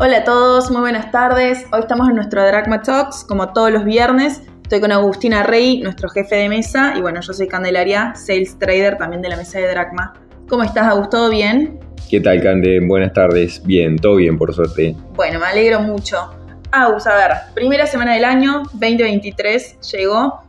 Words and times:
Hola 0.00 0.18
a 0.18 0.24
todos, 0.24 0.70
muy 0.70 0.80
buenas 0.80 1.10
tardes. 1.10 1.66
Hoy 1.72 1.80
estamos 1.80 2.08
en 2.08 2.14
nuestro 2.14 2.46
Dragma 2.46 2.82
Talks, 2.82 3.24
como 3.24 3.52
todos 3.52 3.72
los 3.72 3.84
viernes. 3.84 4.42
Estoy 4.62 4.80
con 4.80 4.92
Agustina 4.92 5.42
Rey, 5.42 5.80
nuestro 5.80 6.08
jefe 6.08 6.36
de 6.36 6.48
mesa, 6.48 6.92
y 6.96 7.00
bueno, 7.00 7.20
yo 7.20 7.32
soy 7.32 7.48
Candelaria, 7.48 8.14
sales 8.14 8.56
trader 8.60 8.96
también 8.96 9.22
de 9.22 9.28
la 9.28 9.36
mesa 9.36 9.58
de 9.58 9.66
Dragma. 9.66 10.14
¿Cómo 10.48 10.62
estás, 10.62 10.86
Agus? 10.86 11.10
¿Todo 11.10 11.30
bien? 11.30 11.80
¿Qué 12.08 12.20
tal, 12.20 12.40
Cande? 12.40 12.78
Buenas 12.86 13.12
tardes. 13.12 13.60
Bien, 13.64 13.96
todo 13.96 14.14
bien, 14.14 14.38
por 14.38 14.54
suerte. 14.54 14.94
Bueno, 15.14 15.40
me 15.40 15.46
alegro 15.46 15.80
mucho. 15.80 16.30
Agus, 16.70 17.08
a 17.08 17.16
ver, 17.16 17.32
primera 17.54 17.84
semana 17.88 18.14
del 18.14 18.24
año, 18.24 18.62
2023, 18.74 19.80
llegó. 19.80 20.44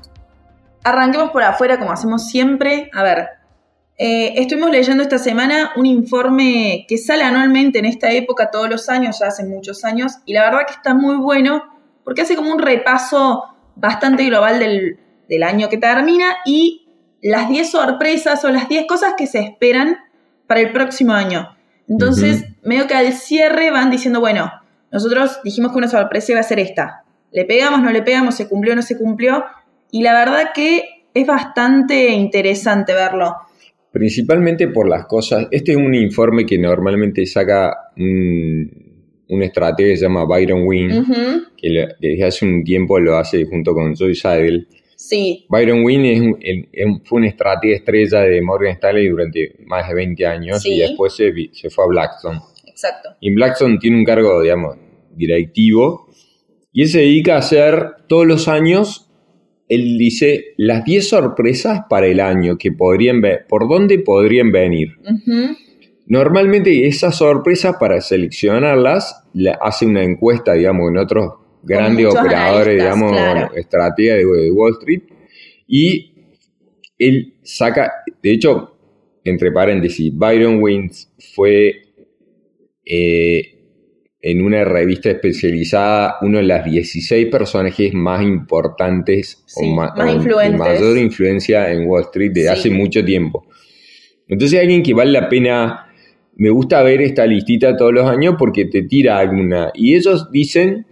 Arranquemos 0.84 1.31
por 1.31 1.41
afuera, 1.41 1.80
como 1.80 1.91
hacemos 1.91 2.27
siempre. 2.27 2.91
A 2.94 3.02
ver, 3.02 3.30
eh, 4.02 4.41
estuvimos 4.41 4.71
leyendo 4.71 5.03
esta 5.03 5.17
semana 5.17 5.71
un 5.76 5.85
informe 5.85 6.85
que 6.88 6.98
sale 6.98 7.23
anualmente 7.23 7.80
en 7.80 7.85
esta 7.85 8.09
época, 8.13 8.49
todos 8.49 8.70
los 8.70 8.88
años, 8.88 9.20
ya 9.20 9.27
hace 9.27 9.45
muchos 9.45 9.84
años, 9.84 10.13
y 10.25 10.31
la 10.31 10.45
verdad 10.45 10.66
que 10.66 10.73
está 10.73 10.94
muy 10.94 11.17
bueno 11.17 11.63
porque 12.05 12.22
hace 12.22 12.38
como 12.38 12.53
un 12.53 12.59
repaso 12.59 13.44
bastante 13.75 14.23
global 14.23 14.58
del, 14.58 14.98
del 15.27 15.44
año 15.44 15.67
que 15.67 15.77
termina 15.77 16.38
y 16.45 16.88
las 17.22 17.49
10 17.49 17.70
sorpresas 17.70 18.44
o 18.45 18.49
las 18.49 18.70
10 18.70 18.88
cosas 18.88 19.16
que 19.17 19.27
se 19.27 19.39
esperan 19.39 19.98
para 20.47 20.61
el 20.61 20.72
próximo 20.72 21.11
año. 21.11 21.58
Entonces, 21.89 22.45
medio 22.63 22.88
que 22.88 22.94
al 22.94 23.11
cierre 23.11 23.70
van 23.70 23.91
diciendo, 23.91 24.22
bueno, 24.22 24.50
nosotros 24.91 25.41
dijimos 25.44 25.73
que 25.73 25.77
una 25.77 25.89
sorpresa 25.89 26.31
iba 26.31 26.41
a 26.41 26.44
ser 26.44 26.59
esta. 26.59 27.03
Le 27.31 27.44
pegamos, 27.44 27.81
no 27.81 27.91
le 27.91 28.02
pegamos, 28.02 28.36
se 28.36 28.47
cumplió, 28.47 28.75
no 28.75 28.81
se 28.81 28.97
cumplió. 28.97 29.44
Y 29.91 30.03
la 30.03 30.13
verdad 30.13 30.52
que 30.53 31.05
es 31.14 31.27
bastante 31.27 32.09
interesante 32.09 32.94
verlo. 32.94 33.36
Principalmente 33.92 34.68
por 34.68 34.88
las 34.88 35.06
cosas. 35.06 35.48
Este 35.52 35.72
es 35.72 35.78
un 35.78 35.95
informe 35.95 36.45
que 36.45 36.58
normalmente 36.58 37.26
saca 37.26 37.76
un, 37.98 38.90
un 39.30 39.44
estratega 39.44 39.90
que 39.90 39.98
se 39.98 40.04
llama 40.04 40.26
Byron 40.26 40.64
Wynn, 40.66 41.06
que 41.58 41.88
desde 42.00 42.23
hace 42.23 42.45
un 42.45 42.64
tiempo 42.64 43.00
lo 43.00 43.17
hace 43.17 43.45
junto 43.45 43.73
con 43.73 43.95
Joy 43.95 44.16
Seidel. 44.16 44.67
Sí. 44.95 45.45
Byron 45.50 45.84
Wynn 45.84 46.06
es 46.06 46.86
fue 47.06 47.20
un 47.20 47.26
estratega 47.26 47.76
estrella 47.76 48.22
de 48.22 48.42
Morgan 48.42 48.73
Stanley 48.73 49.08
durante 49.08 49.56
más 49.66 49.88
de 49.88 49.95
20 49.95 50.26
años 50.26 50.66
y 50.66 50.80
después 50.80 51.16
se, 51.16 51.32
se, 51.54 51.70
fue 51.70 51.86
a 51.86 51.88
Blackstone. 51.88 52.40
Exacto. 52.67 53.10
Y 53.22 53.34
Blackstone 53.34 53.78
tiene 53.80 53.98
un 53.98 54.04
cargo, 54.04 54.42
digamos, 54.42 54.78
directivo 55.16 56.10
y 56.72 56.84
él 56.84 56.90
se 56.90 57.00
dedica 57.00 57.36
a 57.36 57.40
hacer 57.40 57.95
todos 58.08 58.28
los 58.28 58.48
años 58.48 59.08
él 59.70 60.00
dice 60.00 60.56
las 60.58 60.84
10 60.84 61.08
sorpresas 61.08 61.81
para 61.88 62.08
el 62.08 62.20
año 62.20 62.58
que 62.58 62.72
podrían 62.72 63.22
ver, 63.22 63.45
por 63.48 63.70
dónde 63.70 64.00
podrían 64.00 64.52
venir. 64.52 64.89
Normalmente 66.08 66.88
esas 66.88 67.17
sorpresas 67.17 67.76
para 67.80 68.02
seleccionarlas 68.02 69.23
hace 69.61 69.86
una 69.86 70.03
encuesta, 70.03 70.53
digamos, 70.53 70.89
en 70.89 70.98
otros 70.98 71.36
grandes 71.61 72.08
operadores, 72.08 72.76
digamos, 72.76 73.16
estrategia 73.56 74.16
de, 74.16 74.52
Wall 74.52 74.73
Street. 74.80 75.03
Y 75.67 76.14
él 76.98 77.36
saca, 77.44 77.92
de 78.23 78.31
hecho, 78.31 78.76
entre 79.23 79.52
paréntesis, 79.52 80.11
Byron 80.16 80.64
Wins 80.64 81.14
fue 81.36 81.83
eh, 82.83 83.58
en 84.22 84.42
una 84.42 84.66
revista 84.66 85.09
especializada 85.09 86.17
uno 86.22 86.39
de 86.39 86.44
las 86.44 86.66
16 86.66 87.28
personajes 87.28 87.94
más 87.94 88.22
importantes 88.22 89.44
o, 89.56 89.66
más 89.66 89.95
mayor 89.95 90.98
influencia 90.98 91.72
en 91.72 91.88
Wall 91.88 92.03
Street 92.03 92.31
de 92.34 92.50
hace 92.50 92.70
mucho 92.70 93.03
tiempo. 93.03 93.45
Entonces 94.28 94.60
alguien 94.60 94.83
que 94.83 94.93
vale 94.93 95.11
la 95.11 95.30
pena, 95.30 95.88
me 96.36 96.49
gusta 96.49 96.83
ver 96.83 97.02
esta 97.02 97.26
listita 97.26 97.77
todos 97.77 97.93
los 97.93 98.10
años 98.10 98.36
porque 98.38 98.66
te 98.66 98.83
tira 98.83 99.17
alguna. 99.17 99.71
Y 99.73 99.95
ellos 99.95 100.30
dicen 100.32 100.86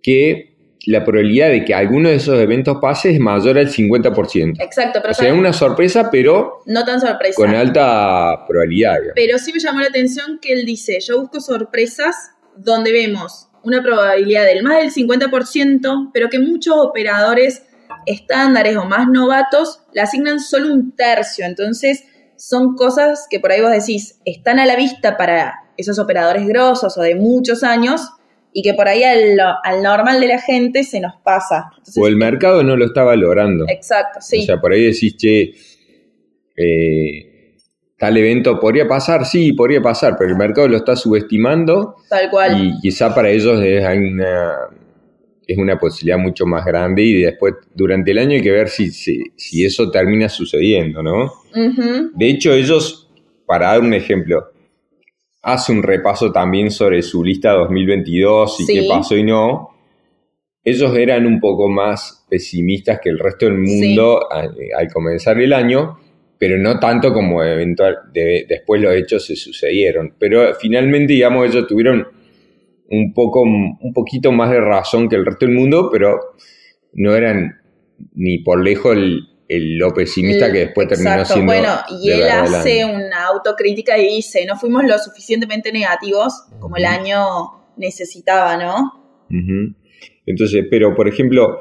que 0.00 0.50
la 0.86 1.04
probabilidad 1.04 1.50
de 1.50 1.64
que 1.64 1.74
alguno 1.74 2.08
de 2.08 2.14
esos 2.14 2.40
eventos 2.40 2.78
pase 2.80 3.10
es 3.10 3.18
mayor 3.18 3.58
al 3.58 3.68
50%. 3.68 4.62
Exacto, 4.62 5.00
pero... 5.02 5.12
O 5.12 5.14
sea, 5.14 5.34
una 5.34 5.52
sorpresa, 5.52 6.08
pero... 6.10 6.62
No 6.66 6.84
tan 6.84 7.00
sorpresa. 7.00 7.34
Con 7.36 7.50
alta 7.50 8.46
probabilidad. 8.48 8.96
Pero 9.14 9.38
sí 9.38 9.52
me 9.52 9.60
llamó 9.60 9.80
la 9.80 9.88
atención 9.88 10.38
que 10.40 10.54
él 10.54 10.64
dice, 10.64 10.98
yo 11.00 11.20
busco 11.20 11.40
sorpresas 11.40 12.30
donde 12.64 12.92
vemos 12.92 13.48
una 13.62 13.82
probabilidad 13.82 14.46
del 14.46 14.62
más 14.62 14.78
del 14.78 14.92
50%, 14.92 16.10
pero 16.12 16.28
que 16.28 16.38
muchos 16.38 16.74
operadores 16.76 17.64
estándares 18.06 18.76
o 18.76 18.84
más 18.84 19.08
novatos 19.08 19.80
le 19.92 20.00
asignan 20.00 20.40
solo 20.40 20.72
un 20.72 20.92
tercio. 20.96 21.44
Entonces, 21.44 22.04
son 22.36 22.74
cosas 22.74 23.26
que 23.28 23.38
por 23.38 23.52
ahí 23.52 23.60
vos 23.60 23.70
decís, 23.70 24.18
están 24.24 24.58
a 24.58 24.66
la 24.66 24.76
vista 24.76 25.16
para 25.16 25.54
esos 25.76 25.98
operadores 25.98 26.46
grosos 26.46 26.96
o 26.96 27.02
de 27.02 27.14
muchos 27.14 27.62
años 27.62 28.00
y 28.52 28.62
que 28.62 28.74
por 28.74 28.88
ahí 28.88 29.04
al, 29.04 29.36
normal 29.82 30.20
de 30.20 30.26
la 30.26 30.40
gente 30.40 30.82
se 30.84 31.00
nos 31.00 31.14
pasa. 31.22 31.70
o 31.96 32.06
el 32.06 32.16
mercado 32.16 32.62
no 32.62 32.76
lo 32.76 32.86
está 32.86 33.02
valorando. 33.04 33.66
Exacto, 33.68 34.20
sí. 34.20 34.40
O 34.40 34.42
sea, 34.42 34.60
por 34.60 34.72
ahí 34.72 34.84
decís, 34.84 35.16
che, 35.16 35.52
eh, 36.56 37.29
tal 38.00 38.16
evento 38.16 38.58
podría 38.58 38.88
pasar, 38.88 39.26
sí, 39.26 39.52
podría 39.52 39.82
pasar, 39.82 40.16
pero 40.18 40.30
el 40.30 40.36
mercado 40.36 40.66
lo 40.66 40.78
está 40.78 40.96
subestimando. 40.96 41.96
Tal 42.08 42.30
cual. 42.30 42.64
Y 42.64 42.80
quizá 42.80 43.14
para 43.14 43.28
ellos 43.28 43.60
es 43.62 43.84
una, 43.84 44.54
es 45.46 45.58
una 45.58 45.78
posibilidad 45.78 46.16
mucho 46.16 46.46
más 46.46 46.64
grande 46.64 47.02
y 47.02 47.20
después 47.20 47.56
durante 47.74 48.12
el 48.12 48.18
año 48.18 48.36
hay 48.36 48.40
que 48.40 48.52
ver 48.52 48.70
si, 48.70 48.90
si, 48.90 49.64
eso 49.66 49.90
termina 49.90 50.30
sucediendo, 50.30 51.02
¿no? 51.02 51.30
De 52.14 52.30
hecho, 52.30 52.54
ellos, 52.54 53.10
para 53.44 53.72
dar 53.72 53.82
un 53.82 53.92
ejemplo, 53.92 54.46
hace 55.42 55.70
un 55.70 55.82
repaso 55.82 56.32
también 56.32 56.70
sobre 56.70 57.02
su 57.02 57.22
lista 57.22 57.52
2022 57.52 58.60
y 58.60 58.66
qué 58.66 58.86
pasó 58.88 59.14
y 59.14 59.24
no. 59.24 59.76
Ellos 60.64 60.96
eran 60.96 61.26
un 61.26 61.38
poco 61.38 61.68
más 61.68 62.24
pesimistas 62.30 62.98
que 63.02 63.10
el 63.10 63.18
resto 63.18 63.44
del 63.44 63.58
mundo 63.58 64.26
al 64.32 64.90
comenzar 64.90 65.38
el 65.38 65.52
año 65.52 65.98
pero 66.40 66.56
no 66.56 66.80
tanto 66.80 67.12
como 67.12 67.44
eventual, 67.44 67.98
después 68.14 68.80
los 68.80 68.94
hechos 68.94 69.26
se 69.26 69.36
sucedieron. 69.36 70.14
Pero 70.18 70.54
finalmente, 70.54 71.12
digamos, 71.12 71.46
ellos 71.46 71.66
tuvieron 71.66 72.08
un, 72.88 73.12
poco, 73.12 73.42
un 73.42 73.92
poquito 73.92 74.32
más 74.32 74.50
de 74.50 74.58
razón 74.58 75.06
que 75.10 75.16
el 75.16 75.26
resto 75.26 75.44
del 75.44 75.54
mundo, 75.54 75.90
pero 75.92 76.18
no 76.94 77.14
eran 77.14 77.60
ni 78.14 78.38
por 78.38 78.64
lejos 78.64 78.96
el, 78.96 79.76
lo 79.76 79.92
pesimista 79.92 80.50
que 80.50 80.60
después 80.60 80.88
terminó 80.88 81.26
siendo. 81.26 81.44
Bueno, 81.44 81.74
y 82.02 82.10
él 82.10 82.22
hace 82.22 82.86
una 82.86 83.26
autocrítica 83.26 83.98
y 83.98 84.16
dice, 84.16 84.46
no 84.46 84.56
fuimos 84.56 84.84
lo 84.84 84.98
suficientemente 84.98 85.70
negativos 85.72 86.32
como 86.58 86.78
el 86.78 86.86
año 86.86 87.74
necesitaba, 87.76 88.56
¿no? 88.56 89.26
Entonces, 90.24 90.64
pero 90.70 90.94
por 90.94 91.06
ejemplo, 91.06 91.60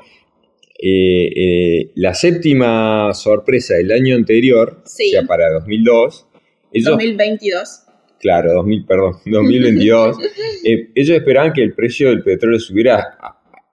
eh, 0.82 1.32
eh, 1.36 1.92
la 1.96 2.14
séptima 2.14 3.14
sorpresa 3.14 3.76
del 3.76 3.92
año 3.92 4.16
anterior, 4.16 4.82
o 4.86 4.88
sea, 4.88 5.24
para 5.24 5.52
2002. 5.52 6.28
2022. 6.74 7.84
Claro, 8.20 8.54
2000, 8.54 8.86
perdón, 8.86 9.16
2022. 9.26 10.18
Eh, 10.62 10.90
ellos 10.94 11.16
esperaban 11.16 11.54
que 11.54 11.64
el 11.64 11.74
precio 11.74 12.10
del 12.10 12.22
petróleo 12.22 12.60
subiera 12.60 13.18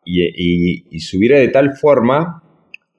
y, 0.04 1.00
subiera 1.00 1.36
de 1.36 1.48
tal 1.48 1.76
forma, 1.76 2.40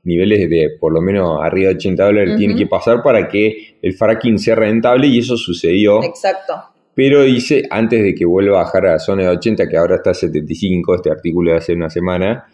niveles 0.04 0.50
de 0.50 0.72
por 0.78 0.92
lo 0.92 1.00
menos 1.00 1.40
arriba 1.42 1.70
de 1.70 1.76
80 1.76 2.04
dólares 2.04 2.38
tienen 2.38 2.58
que 2.58 2.68
pasar 2.68 3.02
para 3.02 3.30
que 3.30 3.78
el 3.82 3.94
fracking 3.94 4.38
sea 4.40 4.56
rentable 4.56 5.08
y 5.08 5.20
eso 5.20 5.38
sucedió. 5.38 6.04
Exacto. 6.04 6.54
Pero 6.94 7.24
dice, 7.24 7.64
antes 7.70 8.04
de 8.04 8.14
que 8.14 8.26
vuelva 8.26 8.60
a 8.60 8.64
bajar 8.66 8.88
a 8.88 8.92
la 8.94 9.00
zona 9.00 9.24
de 9.24 9.30
80, 9.30 9.70
que 9.70 9.78
ahora 9.78 9.96
está 9.96 10.12
a 10.12 10.14
75, 10.14 10.96
este 10.96 11.12
artículo 11.12 11.52
de 11.52 11.58
hace 11.58 11.72
una 11.72 11.90
semana, 11.90 12.46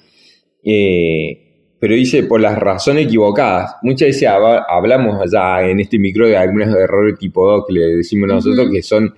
eh, 0.64 1.53
pero 1.84 1.96
dice 1.96 2.24
por 2.24 2.40
las 2.40 2.58
razones 2.58 3.08
equivocadas. 3.08 3.76
Muchas 3.82 4.08
veces 4.08 4.30
hablamos 4.70 5.20
allá 5.20 5.70
en 5.70 5.82
este 5.82 6.00
micro 6.00 6.26
de 6.26 6.38
algunos 6.38 6.74
errores 6.74 7.20
tipo 7.20 7.46
2 7.46 7.66
que 7.68 7.74
le 7.74 7.98
decimos 7.98 8.30
nosotros 8.30 8.70
que 8.72 8.82
son 8.82 9.14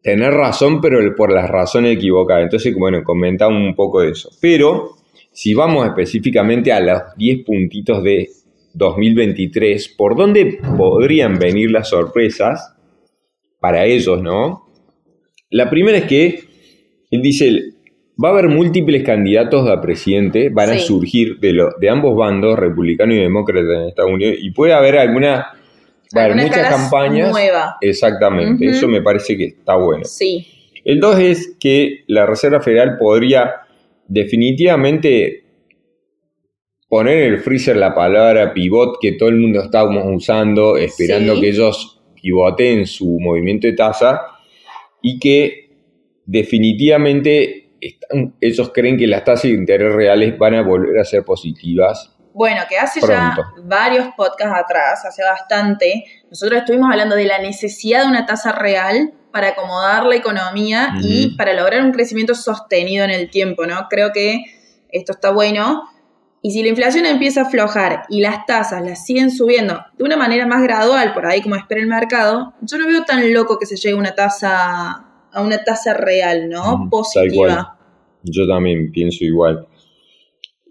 tener 0.00 0.32
razón, 0.34 0.80
pero 0.80 1.00
por 1.16 1.32
las 1.32 1.50
razones 1.50 1.96
equivocadas. 1.96 2.44
Entonces, 2.44 2.72
bueno, 2.76 3.02
comentamos 3.02 3.60
un 3.60 3.74
poco 3.74 4.02
de 4.02 4.10
eso. 4.10 4.30
Pero 4.40 4.98
si 5.32 5.52
vamos 5.52 5.84
específicamente 5.84 6.70
a 6.72 6.78
los 6.78 7.02
10 7.16 7.44
puntitos 7.44 8.04
de 8.04 8.28
2023, 8.74 9.96
¿por 9.98 10.14
dónde 10.14 10.60
podrían 10.76 11.40
venir 11.40 11.72
las 11.72 11.88
sorpresas 11.88 12.72
para 13.58 13.84
ellos, 13.84 14.22
no? 14.22 14.68
La 15.50 15.68
primera 15.68 15.98
es 15.98 16.04
que 16.04 16.40
él 17.10 17.20
dice, 17.20 17.50
Va 18.22 18.30
a 18.30 18.32
haber 18.32 18.48
múltiples 18.48 19.04
candidatos 19.04 19.68
a 19.68 19.80
presidente, 19.80 20.48
van 20.48 20.70
a 20.70 20.78
surgir 20.78 21.38
de, 21.38 21.52
lo, 21.52 21.70
de 21.78 21.88
ambos 21.88 22.16
bandos, 22.16 22.58
republicano 22.58 23.14
y 23.14 23.18
demócrata 23.18 23.82
en 23.82 23.88
Estados 23.88 24.10
Unidos, 24.10 24.36
y 24.40 24.50
puede 24.50 24.72
haber 24.72 24.98
alguna, 24.98 25.52
va 26.16 26.22
a 26.22 26.24
haber 26.24 26.36
muchas 26.36 26.68
campañas. 26.68 27.30
Nueva. 27.30 27.76
Exactamente, 27.80 28.66
eso 28.66 28.88
me 28.88 29.02
parece 29.02 29.36
que 29.36 29.44
está 29.44 29.76
bueno. 29.76 30.04
Sí. 30.04 30.46
El 30.84 30.98
dos 30.98 31.18
es 31.18 31.56
que 31.60 32.04
la 32.08 32.26
Reserva 32.26 32.60
Federal 32.60 32.96
podría 32.98 33.52
definitivamente 34.08 35.44
poner 36.88 37.18
en 37.18 37.34
el 37.34 37.40
freezer 37.40 37.76
la 37.76 37.94
palabra 37.94 38.52
pivot 38.52 38.98
que 39.00 39.12
todo 39.12 39.28
el 39.28 39.36
mundo 39.36 39.60
estábamos 39.62 40.04
usando, 40.06 40.76
esperando 40.76 41.38
que 41.40 41.50
ellos 41.50 42.00
pivoten 42.20 42.86
su 42.86 43.18
movimiento 43.20 43.66
de 43.66 43.74
tasa 43.74 44.22
y 45.02 45.18
que 45.18 45.70
definitivamente 46.24 47.67
están- 47.80 48.34
ellos 48.40 48.70
creen 48.74 48.96
que 48.96 49.06
las 49.06 49.24
tasas 49.24 49.44
de 49.44 49.50
interés 49.50 49.92
reales 49.94 50.36
van 50.38 50.54
a 50.54 50.62
volver 50.62 50.98
a 50.98 51.04
ser 51.04 51.24
positivas. 51.24 52.14
Bueno, 52.34 52.62
que 52.68 52.78
hace 52.78 53.00
Pronto. 53.00 53.42
ya 53.56 53.62
varios 53.64 54.08
podcasts 54.16 54.56
atrás, 54.64 55.04
hace 55.04 55.22
bastante, 55.24 56.04
nosotros 56.30 56.60
estuvimos 56.60 56.88
hablando 56.90 57.16
de 57.16 57.24
la 57.24 57.38
necesidad 57.38 58.02
de 58.02 58.08
una 58.08 58.26
tasa 58.26 58.52
real 58.52 59.12
para 59.32 59.48
acomodar 59.48 60.04
la 60.04 60.14
economía 60.14 60.94
y 61.02 61.36
para 61.36 61.52
lograr 61.52 61.82
un 61.82 61.92
crecimiento 61.92 62.34
sostenido 62.34 63.04
en 63.04 63.10
el 63.10 63.28
tiempo, 63.30 63.66
¿no? 63.66 63.86
Creo 63.90 64.12
que 64.12 64.42
esto 64.90 65.12
está 65.12 65.30
bueno. 65.32 65.82
Y 66.40 66.52
si 66.52 66.62
la 66.62 66.68
inflación 66.68 67.04
empieza 67.06 67.40
a 67.40 67.44
aflojar 67.44 68.04
y 68.08 68.20
las 68.20 68.46
tasas 68.46 68.82
las 68.82 69.04
siguen 69.04 69.32
subiendo 69.32 69.84
de 69.98 70.04
una 70.04 70.16
manera 70.16 70.46
más 70.46 70.62
gradual, 70.62 71.12
por 71.12 71.26
ahí 71.26 71.42
como 71.42 71.56
espera 71.56 71.80
el 71.80 71.88
mercado, 71.88 72.54
yo 72.60 72.78
no 72.78 72.86
veo 72.86 73.02
tan 73.02 73.32
loco 73.34 73.58
que 73.58 73.66
se 73.66 73.74
llegue 73.76 73.96
a 73.96 73.98
una 73.98 74.14
tasa 74.14 75.07
a 75.32 75.42
una 75.42 75.62
tasa 75.64 75.94
real, 75.94 76.48
¿no? 76.48 76.62
Tal 76.62 76.88
Positiva. 76.90 77.78
Yo 78.22 78.46
también 78.46 78.90
pienso 78.92 79.24
igual. 79.24 79.66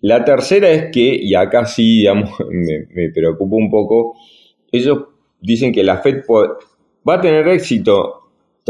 La 0.01 0.23
tercera 0.23 0.69
es 0.69 0.85
que, 0.91 1.15
y 1.21 1.33
acá 1.35 1.65
sí, 1.65 1.99
digamos, 1.99 2.31
me, 2.51 2.85
me 2.93 3.09
preocupa 3.11 3.55
un 3.55 3.69
poco, 3.69 4.15
ellos 4.71 4.99
dicen 5.41 5.71
que 5.71 5.83
la 5.83 5.97
Fed 5.97 6.23
va 7.07 7.13
a 7.15 7.21
tener 7.21 7.47
éxito 7.47 8.13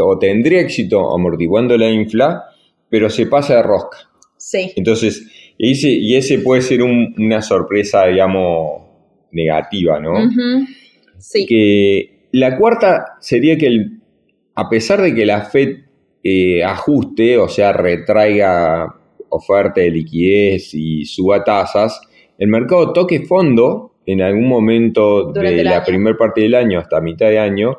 o 0.00 0.18
tendría 0.18 0.60
éxito 0.60 1.12
amortiguando 1.14 1.76
la 1.76 1.90
infla, 1.90 2.44
pero 2.88 3.10
se 3.10 3.26
pasa 3.26 3.56
de 3.56 3.62
rosca. 3.62 3.98
Sí. 4.36 4.72
Entonces, 4.76 5.26
y 5.58 5.72
ese, 5.72 5.88
y 5.90 6.14
ese 6.14 6.38
puede 6.38 6.62
ser 6.62 6.82
un- 6.82 7.14
una 7.18 7.42
sorpresa, 7.42 8.06
digamos, 8.06 8.82
negativa, 9.32 9.98
¿no? 9.98 10.12
Sí. 11.18 11.44
Que 11.46 12.28
la 12.32 12.56
cuarta 12.56 13.16
sería 13.20 13.58
que 13.58 13.66
el- 13.66 13.97
a 14.58 14.68
pesar 14.68 15.00
de 15.00 15.14
que 15.14 15.24
la 15.24 15.42
Fed 15.42 15.76
eh, 16.24 16.64
ajuste, 16.64 17.38
o 17.38 17.48
sea, 17.48 17.72
retraiga 17.72 18.92
oferta 19.28 19.80
de 19.80 19.88
liquidez 19.88 20.74
y 20.74 21.04
suba 21.04 21.44
tasas, 21.44 22.00
el 22.38 22.48
mercado 22.48 22.92
toque 22.92 23.20
fondo 23.20 23.92
en 24.04 24.20
algún 24.20 24.48
momento 24.48 25.30
Durante 25.32 25.58
de 25.58 25.62
la 25.62 25.84
primera 25.84 26.16
parte 26.16 26.40
del 26.40 26.56
año 26.56 26.80
hasta 26.80 27.00
mitad 27.00 27.28
de 27.28 27.38
año 27.38 27.78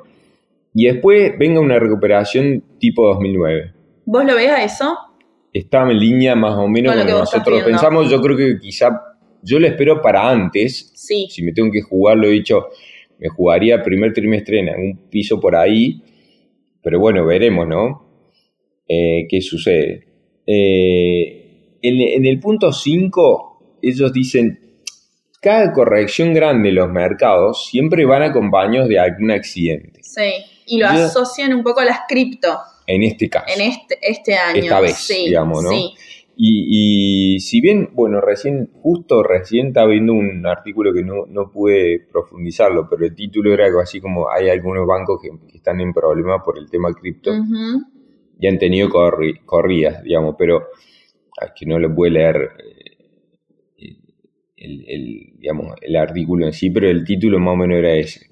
y 0.73 0.85
después 0.85 1.37
venga 1.37 1.59
una 1.59 1.79
recuperación 1.79 2.63
tipo 2.79 3.05
2009. 3.07 3.73
¿Vos 4.05 4.23
lo 4.23 4.35
ves 4.35 4.49
a 4.49 4.63
eso? 4.63 4.97
Está 5.51 5.81
en 5.81 5.99
línea 5.99 6.33
más 6.35 6.55
o 6.55 6.69
menos 6.69 6.93
Con 6.93 7.01
lo 7.01 7.05
que 7.05 7.11
nosotros 7.11 7.61
pensamos. 7.63 8.09
Yo 8.09 8.21
creo 8.21 8.37
que 8.37 8.57
quizá 8.57 9.01
yo 9.41 9.59
lo 9.59 9.67
espero 9.67 10.01
para 10.01 10.29
antes, 10.29 10.93
Sí. 10.95 11.27
si 11.29 11.43
me 11.43 11.51
tengo 11.51 11.71
que 11.71 11.81
jugar, 11.81 12.15
lo 12.15 12.27
he 12.27 12.31
dicho, 12.31 12.67
me 13.17 13.27
jugaría 13.27 13.83
primer 13.83 14.13
trimestre 14.13 14.59
en 14.59 14.69
algún 14.69 14.97
piso 15.09 15.41
por 15.41 15.57
ahí, 15.57 16.01
pero 16.81 16.99
bueno, 16.99 17.25
veremos, 17.25 17.67
¿no? 17.67 18.05
Eh, 18.87 19.27
¿Qué 19.29 19.41
sucede? 19.41 20.07
Eh, 20.45 21.77
en, 21.81 22.01
en 22.01 22.25
el 22.25 22.39
punto 22.39 22.71
5, 22.73 23.77
ellos 23.81 24.11
dicen, 24.11 24.59
cada 25.41 25.71
corrección 25.71 26.33
grande 26.33 26.69
en 26.69 26.75
los 26.75 26.89
mercados 26.89 27.67
siempre 27.67 28.05
van 28.05 28.23
acompañados 28.23 28.89
de 28.89 28.99
algún 28.99 29.31
accidente. 29.31 30.01
Sí. 30.03 30.31
Y 30.65 30.79
lo 30.79 30.87
asocian 30.87 31.53
un 31.53 31.63
poco 31.63 31.79
a 31.79 31.85
las 31.85 32.01
cripto 32.07 32.59
En 32.85 33.03
este 33.03 33.29
caso. 33.29 33.45
en 33.55 33.61
este, 33.61 33.97
este 34.01 34.35
año. 34.35 34.61
Esta 34.61 34.79
vez, 34.81 34.95
sí, 34.97 35.25
digamos, 35.25 35.63
¿no? 35.63 35.71
Sí. 35.71 35.93
Y, 36.41 37.33
y 37.35 37.39
si 37.41 37.59
bien, 37.59 37.89
bueno, 37.93 38.21
recién, 38.21 38.69
justo 38.81 39.23
recién 39.23 39.67
estaba 39.67 39.87
viendo 39.87 40.13
un 40.13 40.47
artículo 40.47 40.93
que 40.93 41.03
no, 41.03 41.25
no 41.27 41.51
pude 41.51 42.07
profundizarlo, 42.09 42.87
pero 42.89 43.05
el 43.05 43.13
título 43.13 43.53
era 43.53 43.65
algo 43.65 43.81
así 43.81 43.99
como 43.99 44.29
hay 44.31 44.47
algunos 44.49 44.87
bancos 44.87 45.19
que, 45.21 45.31
que 45.51 45.57
están 45.57 45.81
en 45.81 45.91
problemas 45.91 46.41
por 46.45 46.57
el 46.57 46.69
tema 46.69 46.93
cripto 46.93 47.31
y 48.39 48.47
han 48.47 48.57
tenido 48.57 48.87
corri- 48.87 49.43
corridas, 49.45 50.01
digamos, 50.01 50.35
pero 50.37 50.67
es 51.41 51.51
que 51.53 51.65
no 51.65 51.77
lo 51.77 51.93
pude 51.93 52.11
leer 52.11 52.51
eh, 53.77 53.97
el, 54.55 54.85
el, 54.87 55.33
digamos, 55.39 55.75
el 55.81 55.95
artículo 55.97 56.45
en 56.45 56.53
sí, 56.53 56.69
pero 56.69 56.89
el 56.89 57.03
título 57.03 57.37
más 57.39 57.53
o 57.53 57.57
menos 57.57 57.79
era 57.79 57.93
ese. 57.95 58.27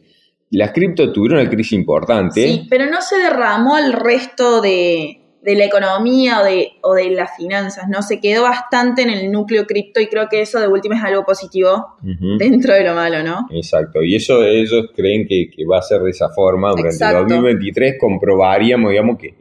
Las 0.51 0.71
cripto 0.71 1.12
tuvieron 1.12 1.42
una 1.42 1.50
crisis 1.50 1.74
importante. 1.74 2.42
Sí, 2.42 2.68
pero 2.69 2.86
no 2.89 3.01
se 3.01 3.18
derramó 3.18 3.75
al 3.75 3.92
resto 3.92 4.62
de, 4.62 5.26
de 5.42 5.56
la 5.56 5.66
economía 5.66 6.42
o 6.42 6.44
de, 6.44 6.72
o 6.81 6.94
de 6.94 7.12
las 7.12 7.36
finanzas, 7.38 7.86
¿no? 7.89 8.01
Se 8.01 8.19
quedó 8.19 8.44
bastante 8.44 9.04
en 9.04 9.10
el 9.10 9.31
núcleo 9.31 9.66
cripto 9.66 10.01
y 10.01 10.07
creo 10.07 10.28
que 10.30 10.42
eso 10.42 10.60
de 10.60 10.68
última 10.68 10.98
es 10.98 11.04
algo 11.04 11.24
positivo 11.25 11.95
dentro 12.38 12.74
de 12.74 12.84
lo 12.84 12.95
malo, 12.95 13.24
¿no? 13.24 13.48
Exacto, 13.51 14.01
y 14.04 14.16
eso 14.16 14.44
ellos 14.44 14.88
creen 14.95 15.28
que, 15.28 15.50
que 15.56 15.66
va 15.66 15.80
a 15.80 15.81
ser 15.81 16.01
de 16.01 16.10
esa 16.10 16.30
forma. 16.30 16.72
Durante 16.72 16.89
Exacto. 16.89 17.19
2023 17.19 17.95
comprobaríamos, 18.00 18.92
digamos, 18.92 19.18
que 19.18 19.36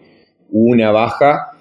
hubo 0.50 0.70
una 0.70 0.90
baja 0.92 1.52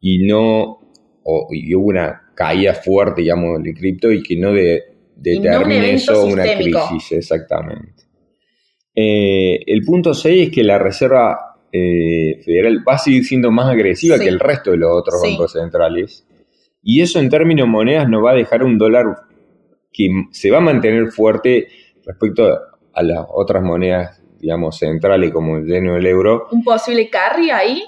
y 0.00 0.26
no, 0.26 0.80
o, 1.22 1.48
y 1.50 1.74
hubo 1.74 1.86
una 1.86 2.32
caída 2.34 2.74
fuerte, 2.74 3.22
digamos, 3.22 3.62
del 3.62 3.74
cripto 3.74 4.12
y 4.12 4.22
que 4.22 4.36
no 4.36 4.52
de, 4.52 4.82
no 4.88 5.38
un 5.38 5.42
determine 5.42 5.78
evento 5.78 6.12
eso 6.12 6.26
una 6.26 6.44
crisis, 6.44 7.12
exactamente. 7.12 8.04
Eh, 8.94 9.60
el 9.66 9.82
punto 9.82 10.12
6 10.12 10.48
es 10.48 10.54
que 10.54 10.64
la 10.64 10.78
Reserva 10.78 11.47
eh, 11.72 12.40
Federal 12.44 12.82
va 12.88 12.94
a 12.94 12.98
seguir 12.98 13.24
siendo 13.24 13.50
más 13.50 13.68
agresiva 13.68 14.16
Sí. 14.16 14.24
que 14.24 14.28
el 14.30 14.40
resto 14.40 14.70
de 14.70 14.78
los 14.78 14.90
otros 14.92 15.20
Sí. 15.22 15.30
bancos 15.30 15.52
centrales. 15.52 16.26
Y 16.82 17.02
eso 17.02 17.18
en 17.18 17.28
términos 17.28 17.66
de 17.66 17.70
monedas 17.72 18.08
nos 18.08 18.24
va 18.24 18.32
a 18.32 18.34
dejar 18.36 18.62
un 18.62 18.78
dólar 18.78 19.04
que 19.92 20.08
se 20.30 20.50
va 20.50 20.58
a 20.58 20.62
mantener 20.62 21.08
fuerte 21.08 21.68
respecto 22.06 22.46
a 22.92 23.02
las 23.02 23.26
otras 23.32 23.62
monedas, 23.62 24.22
digamos, 24.40 24.78
centrales 24.78 25.30
como 25.32 25.58
el 25.58 25.66
yen 25.66 25.88
o 25.88 25.96
el 25.96 26.06
euro. 26.06 26.46
Un 26.52 26.62
posible 26.64 27.10
carry 27.10 27.50
ahí. 27.50 27.82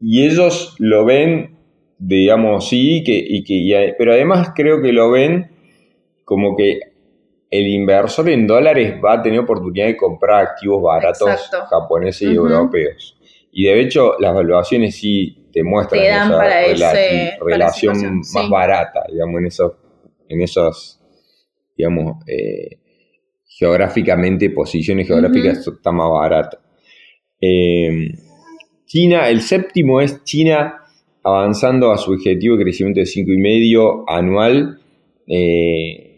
Y 0.00 0.26
ellos 0.26 0.74
lo 0.78 1.04
ven, 1.04 1.56
digamos, 1.98 2.68
sí, 2.68 3.02
que, 3.04 3.12
y 3.16 3.42
que, 3.44 3.54
y 3.54 3.72
pero 3.96 4.12
además 4.12 4.52
creo 4.54 4.82
que 4.82 4.92
lo 4.92 5.10
ven 5.10 5.50
como 6.24 6.56
que 6.56 6.80
el 7.50 7.66
inversor 7.66 8.28
en 8.28 8.46
dólares 8.46 8.94
va 9.04 9.14
a 9.14 9.22
tener 9.22 9.38
oportunidad 9.40 9.86
de 9.86 9.96
comprar 9.96 10.44
activos 10.46 10.82
baratos 10.82 11.28
Exacto. 11.28 11.66
japoneses 11.70 12.22
y 12.28 12.34
europeos. 12.34 13.16
Y 13.52 13.64
de 13.66 13.80
hecho, 13.80 14.14
las 14.18 14.34
valuaciones 14.34 14.96
sí 14.96 15.46
te 15.52 15.62
muestran 15.62 16.02
Te 16.02 16.08
esa 16.10 16.28
para 16.36 16.66
ese- 16.66 17.38
relación 17.40 18.18
más 18.18 18.28
sí. 18.28 18.48
barata, 18.50 19.04
digamos, 19.10 19.40
en 19.40 19.46
esos, 19.46 19.72
en 20.28 20.42
esos 20.42 21.00
digamos, 21.76 22.16
eh, 22.26 22.78
geográficamente, 23.46 24.50
posiciones 24.50 25.06
geográficas 25.06 25.66
está 25.66 25.92
más 25.92 26.10
barata. 26.10 26.58
Eh, 27.40 28.10
China, 28.84 29.28
el 29.28 29.40
séptimo 29.40 30.00
es 30.00 30.22
China 30.24 30.82
avanzando 31.22 31.90
a 31.92 31.98
su 31.98 32.12
objetivo 32.12 32.56
de 32.56 32.64
crecimiento 32.64 33.00
de 33.00 33.06
5,5 33.06 34.04
anual 34.06 34.80
eh, 35.26 36.15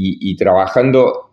y, 0.00 0.30
y 0.30 0.36
trabajando 0.36 1.30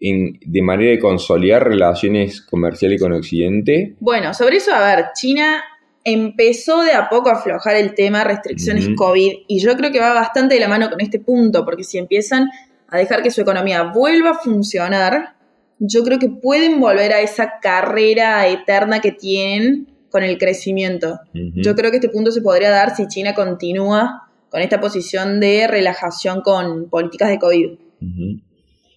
en- 0.00 0.38
de 0.44 0.62
manera 0.62 0.90
de 0.92 0.98
consolidar 0.98 1.66
relaciones 1.66 2.40
comerciales 2.40 3.00
con 3.00 3.12
Occidente. 3.12 3.96
Bueno, 4.00 4.32
sobre 4.34 4.56
eso, 4.58 4.72
a 4.72 4.94
ver, 4.94 5.06
China 5.14 5.62
empezó 6.04 6.82
de 6.82 6.92
a 6.92 7.08
poco 7.08 7.28
a 7.28 7.32
aflojar 7.32 7.76
el 7.76 7.94
tema 7.94 8.24
restricciones. 8.24 8.88
COVID 8.96 9.32
y 9.48 9.58
yo 9.60 9.76
creo 9.76 9.90
que 9.90 9.98
va 10.00 10.14
bastante 10.14 10.54
de 10.54 10.60
la 10.60 10.68
mano 10.68 10.88
con 10.88 11.00
este 11.00 11.18
punto, 11.18 11.64
porque 11.64 11.84
si 11.84 11.98
empiezan 11.98 12.48
a 12.88 12.96
dejar 12.98 13.22
que 13.22 13.30
su 13.30 13.40
economía 13.42 13.82
vuelva 13.92 14.30
a 14.30 14.34
funcionar, 14.34 15.34
yo 15.80 16.02
creo 16.04 16.18
que 16.18 16.28
pueden 16.28 16.80
volver 16.80 17.12
a 17.12 17.20
esa 17.20 17.54
carrera 17.60 18.46
eterna 18.48 19.00
que 19.00 19.12
tienen 19.12 19.88
con 20.10 20.22
el 20.22 20.38
crecimiento. 20.38 21.18
Yo 21.34 21.74
creo 21.74 21.90
que 21.90 21.96
este 21.98 22.08
punto 22.08 22.30
se 22.30 22.40
podría 22.40 22.70
dar 22.70 22.96
si 22.96 23.06
China 23.08 23.34
continúa 23.34 24.30
con 24.48 24.62
esta 24.62 24.80
posición 24.80 25.40
de 25.40 25.66
relajación 25.68 26.40
con 26.40 26.88
políticas 26.88 27.28
de 27.28 27.38
COVID. 27.38 27.68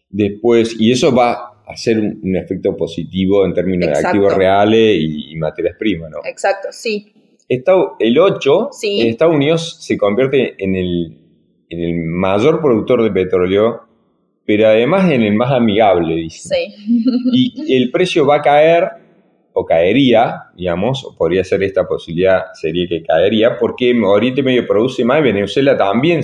Después, 0.10 0.76
y 0.80 0.92
eso 0.92 1.14
va 1.14 1.32
a 1.34 1.72
hacer 1.72 2.00
un, 2.00 2.20
un 2.24 2.36
efecto 2.36 2.76
positivo 2.76 3.46
en 3.46 3.54
términos 3.54 3.88
Exacto. 3.90 4.08
de 4.08 4.08
activos 4.10 4.36
reales 4.36 4.98
y, 5.00 5.32
y 5.32 5.36
materias 5.38 5.76
primas, 5.80 6.12
¿no? 6.12 6.18
Exacto, 6.26 6.68
sí. 6.72 7.14
El 8.00 8.18
8, 8.18 8.70
Sí. 8.72 9.02
en 9.02 9.08
Estados 9.08 9.36
Unidos 9.36 9.78
se 9.82 9.98
convierte 9.98 10.56
en 10.64 10.76
el, 10.76 11.18
en 11.70 11.80
el 11.82 11.96
mayor 12.06 12.62
productor 12.62 13.04
de 13.04 13.12
petróleo, 13.12 13.82
pero 14.46 14.68
además 14.68 15.12
en 15.12 15.22
el 15.24 15.34
más 15.36 15.52
amigable, 15.52 16.16
dicen. 16.16 16.52
Sí. 16.52 17.12
Y 17.34 17.76
el 17.78 17.92
precio 17.92 18.26
va 18.26 18.38
a 18.38 18.42
caer, 18.42 18.88
o 19.54 19.66
caería, 19.66 20.44
digamos, 20.56 21.04
o 21.06 21.16
podría 21.16 21.44
ser 21.44 21.62
esta 21.64 21.86
posibilidad, 21.86 22.46
sería 22.54 22.88
que 22.88 23.04
caería, 23.04 23.58
porque 23.60 23.94
Oriente 24.02 24.44
Medio 24.44 24.66
produce 24.66 25.04
más, 25.04 25.20
y 25.20 25.24
Venezuela 25.24 25.76
también 25.78 26.22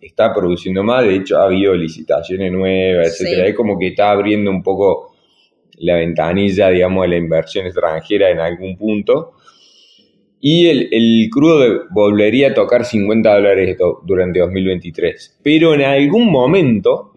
está 0.00 0.32
produciendo 0.32 0.82
más, 0.82 1.04
de 1.04 1.16
hecho 1.16 1.38
ha 1.38 1.44
habido 1.44 1.74
licitaciones 1.74 2.50
nuevas, 2.52 3.16
Sí. 3.16 3.24
etcétera, 3.24 3.48
es 3.48 3.54
como 3.54 3.78
que 3.78 3.88
está 3.88 4.10
abriendo 4.10 4.50
un 4.50 4.62
poco 4.62 5.14
la 5.80 5.96
ventanilla, 5.96 6.68
digamos, 6.70 7.02
de 7.02 7.08
la 7.08 7.16
inversión 7.16 7.66
extranjera 7.66 8.30
en 8.30 8.40
algún 8.40 8.76
punto. 8.76 9.32
Y 10.40 10.68
el, 10.68 10.88
el 10.92 11.28
crudo 11.30 11.84
volvería 11.90 12.48
a 12.48 12.54
tocar 12.54 12.84
50 12.84 13.34
dólares 13.34 13.76
durante 14.04 14.38
2023. 14.40 15.40
Pero 15.42 15.74
en 15.74 15.82
algún 15.82 16.30
momento 16.30 17.12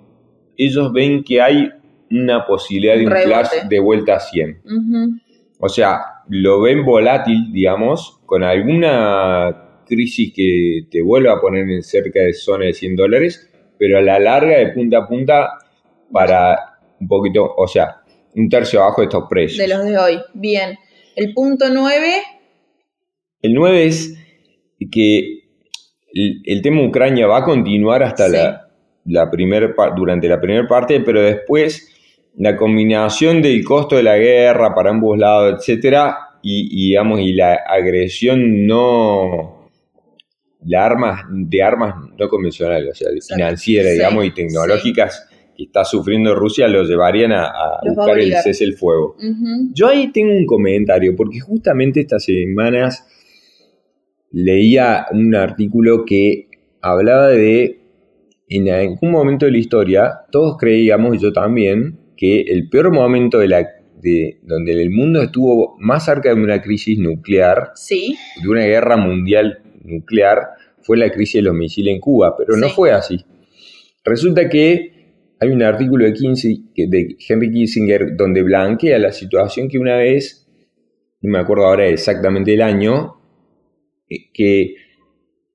ellos 0.58 0.92
ven 0.92 1.24
que 1.24 1.42
hay 1.42 1.70
una 2.10 2.46
posibilidad 2.46 2.96
de 2.96 3.06
Un 3.06 3.16
inflar 3.18 3.46
rebote. 3.52 3.68
de 3.70 3.80
vuelta 3.80 4.16
a 4.16 4.20
100. 4.20 4.62
Ujú. 4.66 5.20
O 5.60 5.70
sea, 5.70 6.00
lo 6.30 6.62
ven 6.62 6.84
volátil, 6.84 7.52
digamos, 7.52 8.20
con 8.26 8.44
alguna 8.44 9.71
crisis 9.92 10.32
que 10.34 10.88
te 10.90 11.02
vuelva 11.02 11.34
a 11.34 11.42
poner 11.42 11.70
en 11.70 11.84
cerca 11.84 12.22
de 12.22 12.34
zona 12.34 12.66
de 12.66 12.74
100 12.74 12.96
dólares, 12.96 13.50
pero 13.78 13.98
a 13.98 14.02
la 14.02 14.20
larga, 14.20 14.58
de 14.58 14.68
punta 14.68 15.00
a 15.00 15.08
punta, 15.08 15.50
para 16.12 16.78
un 17.00 17.08
poquito, 17.08 17.54
o 17.58 17.68
sea, 17.68 17.98
un 18.36 18.48
tercio 18.48 18.82
abajo 18.82 19.02
de 19.02 19.06
estos 19.06 19.26
precios. 19.30 19.58
De 19.58 19.68
los 19.68 19.86
de 19.86 19.98
hoy. 19.98 20.22
Bien. 20.34 20.78
El 21.16 21.34
punto 21.34 21.66
9. 21.70 22.06
El 23.42 23.54
9 23.54 23.86
es 23.86 24.18
que 24.92 25.42
el, 26.14 26.62
tema 26.62 26.84
Ucrania 26.84 27.28
va 27.28 27.40
a 27.40 27.44
continuar 27.44 28.04
hasta 28.04 28.30
la, 28.30 28.70
la 29.06 29.30
primer, 29.30 29.76
durante 29.96 30.28
la 30.28 30.40
primera 30.40 30.68
parte, 30.68 31.02
pero 31.02 31.22
después 31.22 31.90
la 32.38 32.56
combinación 32.56 33.42
del 33.42 33.64
costo 33.66 33.98
de 33.98 34.04
la 34.04 34.18
guerra 34.18 34.74
para 34.74 34.92
ambos 34.92 35.18
lados, 35.18 35.60
etcétera, 35.60 36.18
y, 36.42 36.88
digamos, 36.88 37.20
y 37.20 37.34
la 37.34 37.54
agresión 37.54 38.66
no 38.66 39.61
la 40.66 40.86
armas 40.86 41.24
de 41.30 41.64
armas 41.64 41.96
no 42.18 42.30
convencionales, 42.30 42.92
o 42.92 42.96
sea, 42.96 43.36
financieras, 43.36 43.94
digamos, 43.94 44.26
y 44.26 44.34
tecnológicas 44.34 45.28
que 45.56 45.64
está 45.64 45.84
sufriendo 45.84 46.36
Rusia, 46.36 46.68
lo 46.68 46.84
llevarían 46.84 47.32
a, 47.32 47.52
buscar 47.84 48.20
el 48.20 48.34
cese 48.36 48.64
el 48.64 48.76
fuego. 48.76 49.16
Yo 49.74 49.88
ahí 49.88 50.12
tengo 50.12 50.34
un 50.34 50.46
comentario, 50.46 51.16
porque 51.16 51.40
justamente 51.40 52.02
estas 52.02 52.24
semanas 52.26 53.06
leía 54.32 55.08
un 55.12 55.36
artículo 55.36 56.06
que 56.06 56.48
hablaba 56.82 57.30
de, 57.30 57.82
en 58.48 58.70
algún 58.70 59.12
momento 59.12 59.46
de 59.46 59.52
la 59.52 59.58
historia, 59.58 60.12
todos 60.32 60.58
creíamos, 60.58 61.16
y 61.16 61.20
yo 61.20 61.34
también, 61.34 62.00
que 62.16 62.42
el 62.42 62.70
peor 62.70 62.92
momento 62.92 63.40
de 63.40 63.48
la 63.48 63.68
de 64.02 64.40
donde 64.42 64.82
el 64.82 64.90
mundo 64.90 65.22
estuvo 65.22 65.76
más 65.80 66.06
cerca 66.06 66.34
de 66.34 66.42
una 66.42 66.60
crisis 66.60 66.98
nuclear, 66.98 67.72
sí. 67.76 68.18
de 68.42 68.50
una 68.50 68.66
guerra 68.66 68.98
mundial 68.98 69.60
nuclear, 69.84 70.40
fue 70.82 70.98
la 70.98 71.12
crisis 71.12 71.36
de 71.36 71.42
los 71.44 71.56
misiles 71.56 71.94
en 71.94 72.00
Cuba, 72.00 72.36
pero 72.38 72.58
no 72.58 72.70
fue 72.70 72.92
así. 72.92 73.24
Resulta 74.04 74.50
que 74.50 74.92
hay 75.40 75.50
un 75.50 75.64
artículo 75.64 76.06
de, 76.06 76.12
de 76.76 77.16
Henry 77.28 77.52
Kissinger 77.52 78.16
donde 78.16 78.44
blanquea 78.44 79.00
la 79.00 79.12
situación 79.12 79.68
que 79.68 79.80
una 79.80 79.98
vez, 79.98 80.48
no 81.22 81.32
me 81.32 81.40
acuerdo 81.40 81.66
ahora 81.66 81.88
exactamente 81.88 82.54
el 82.54 82.62
año, 82.62 83.16
eh, 84.10 84.30
que 84.34 84.76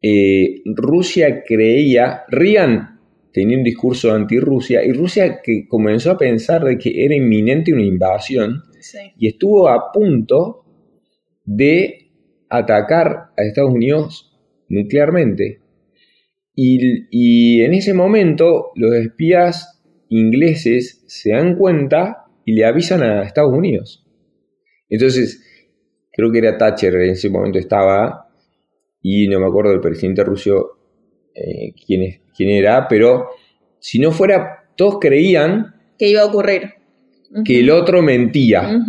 eh, 0.02 0.62
Rusia 0.64 1.42
creía, 1.46 2.24
Rian 2.28 3.00
tenía 3.32 3.58
un 3.58 3.64
discurso 3.64 4.12
anti-Rusia 4.14 4.84
y 4.84 4.92
Rusia 4.92 5.40
que 5.42 5.68
comenzó 5.68 6.12
a 6.12 6.18
pensar 6.18 6.64
de 6.64 6.78
que 6.78 7.04
era 7.04 7.14
inminente 7.14 7.72
una 7.72 7.84
invasión 7.84 8.62
y 9.18 9.28
estuvo 9.28 9.68
a 9.68 9.92
punto 9.92 10.64
de 11.44 12.05
atacar 12.48 13.30
a 13.36 13.42
Estados 13.42 13.72
Unidos 13.72 14.36
nuclearmente. 14.68 15.60
Y, 16.54 17.60
en 17.60 17.74
ese 17.74 17.92
momento 17.92 18.70
los 18.76 18.94
espías 18.94 19.82
ingleses 20.08 21.04
se 21.06 21.30
dan 21.30 21.56
cuenta 21.56 22.24
y 22.44 22.52
le 22.52 22.64
avisan 22.64 23.02
a 23.02 23.22
Estados 23.22 23.52
Unidos. 23.52 24.06
Entonces, 24.88 25.42
creo 26.12 26.32
que 26.32 26.38
era 26.38 26.56
Thatcher 26.56 26.94
en 26.94 27.10
ese 27.10 27.28
momento 27.28 27.58
estaba 27.58 28.28
y 29.02 29.28
no 29.28 29.38
me 29.40 29.46
acuerdo 29.46 29.72
del 29.72 29.80
presidente 29.80 30.24
ruso 30.24 30.78
eh, 31.34 31.74
quién, 31.86 32.22
quién 32.34 32.50
era, 32.50 32.88
pero 32.88 33.28
si 33.78 33.98
no 33.98 34.12
fuera, 34.12 34.70
todos 34.76 34.98
creían 35.00 35.74
que 35.98 36.08
iba 36.08 36.22
a 36.22 36.26
ocurrir. 36.26 36.74
Que 37.44 37.60
el 37.60 37.70
otro 37.70 38.02
mentía. 38.02 38.80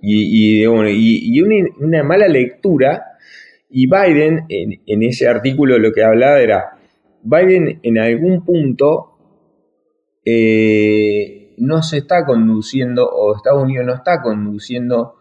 Y, 0.00 0.62
y, 0.62 0.66
una, 0.66 2.02
mala 2.02 2.28
lectura. 2.28 3.02
Y 3.70 3.86
Biden, 3.86 4.44
en, 4.48 5.02
ese 5.02 5.28
artículo 5.28 5.78
lo 5.78 5.92
que 5.92 6.02
hablaba 6.02 6.40
era, 6.40 6.78
Biden 7.22 7.80
en 7.82 7.98
algún 7.98 8.44
punto 8.44 9.18
eh, 10.24 11.54
no 11.58 11.82
se 11.82 11.98
está 11.98 12.24
conduciendo, 12.24 13.08
o 13.08 13.36
Estados 13.36 13.62
Unidos 13.62 13.86
no 13.86 13.94
está 13.94 14.22
conduciendo 14.22 15.16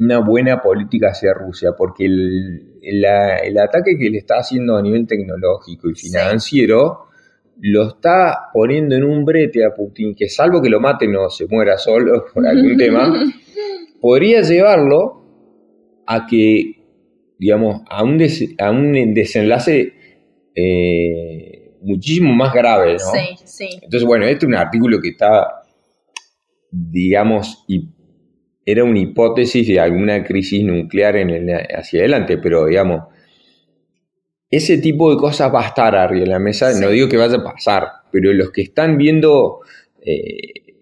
una 0.00 0.18
buena 0.18 0.62
política 0.62 1.08
hacia 1.10 1.34
Rusia, 1.34 1.72
porque 1.76 2.06
el, 2.06 3.04
ataque 3.58 3.98
que 3.98 4.10
le 4.10 4.18
está 4.18 4.36
haciendo 4.38 4.76
a 4.76 4.82
nivel 4.82 5.06
tecnológico 5.06 5.90
y 5.90 5.94
financiero 5.94 7.09
lo 7.62 7.88
está 7.88 8.50
poniendo 8.52 8.94
en 8.94 9.04
un 9.04 9.24
brete 9.24 9.64
a 9.64 9.74
Putin, 9.74 10.14
que 10.14 10.28
salvo 10.28 10.62
que 10.62 10.70
lo 10.70 10.80
maten 10.80 11.14
o 11.16 11.28
se 11.28 11.46
muera 11.46 11.76
solo 11.76 12.26
por 12.34 12.46
algún 12.46 12.76
tema, 12.76 13.12
podría 14.00 14.42
llevarlo 14.42 15.24
a 16.06 16.26
que, 16.26 16.82
digamos, 17.38 17.82
a 17.88 18.02
un, 18.02 18.20
a 18.58 18.70
un 18.70 19.14
desenlace 19.14 19.92
eh, 20.54 21.76
muchísimo 21.82 22.34
más 22.34 22.52
grave, 22.52 22.94
¿no? 22.94 22.98
Sí, 22.98 23.36
sí. 23.44 23.68
Entonces, 23.74 24.04
bueno, 24.04 24.26
este 24.26 24.46
es 24.46 24.48
un 24.48 24.54
artículo 24.54 25.00
que 25.00 25.10
está, 25.10 25.62
digamos, 26.70 27.64
y 27.68 27.90
era 28.64 28.84
una 28.84 28.98
hipótesis 28.98 29.66
de 29.66 29.80
alguna 29.80 30.22
crisis 30.24 30.64
nuclear 30.64 31.16
en 31.16 31.30
el, 31.30 31.50
hacia 31.50 32.00
adelante, 32.00 32.38
pero 32.38 32.66
digamos, 32.66 33.04
ese 34.50 34.78
tipo 34.78 35.10
de 35.10 35.16
cosas 35.16 35.52
va 35.54 35.62
a 35.62 35.68
estar 35.68 35.94
arriba 35.94 36.24
de 36.24 36.30
la 36.30 36.38
mesa, 36.38 36.72
no 36.78 36.88
digo 36.88 37.08
que 37.08 37.16
vaya 37.16 37.36
a 37.36 37.44
pasar, 37.44 37.88
pero 38.10 38.32
los 38.32 38.50
que 38.50 38.62
están 38.62 38.98
viendo 38.98 39.60
eh, 40.02 40.74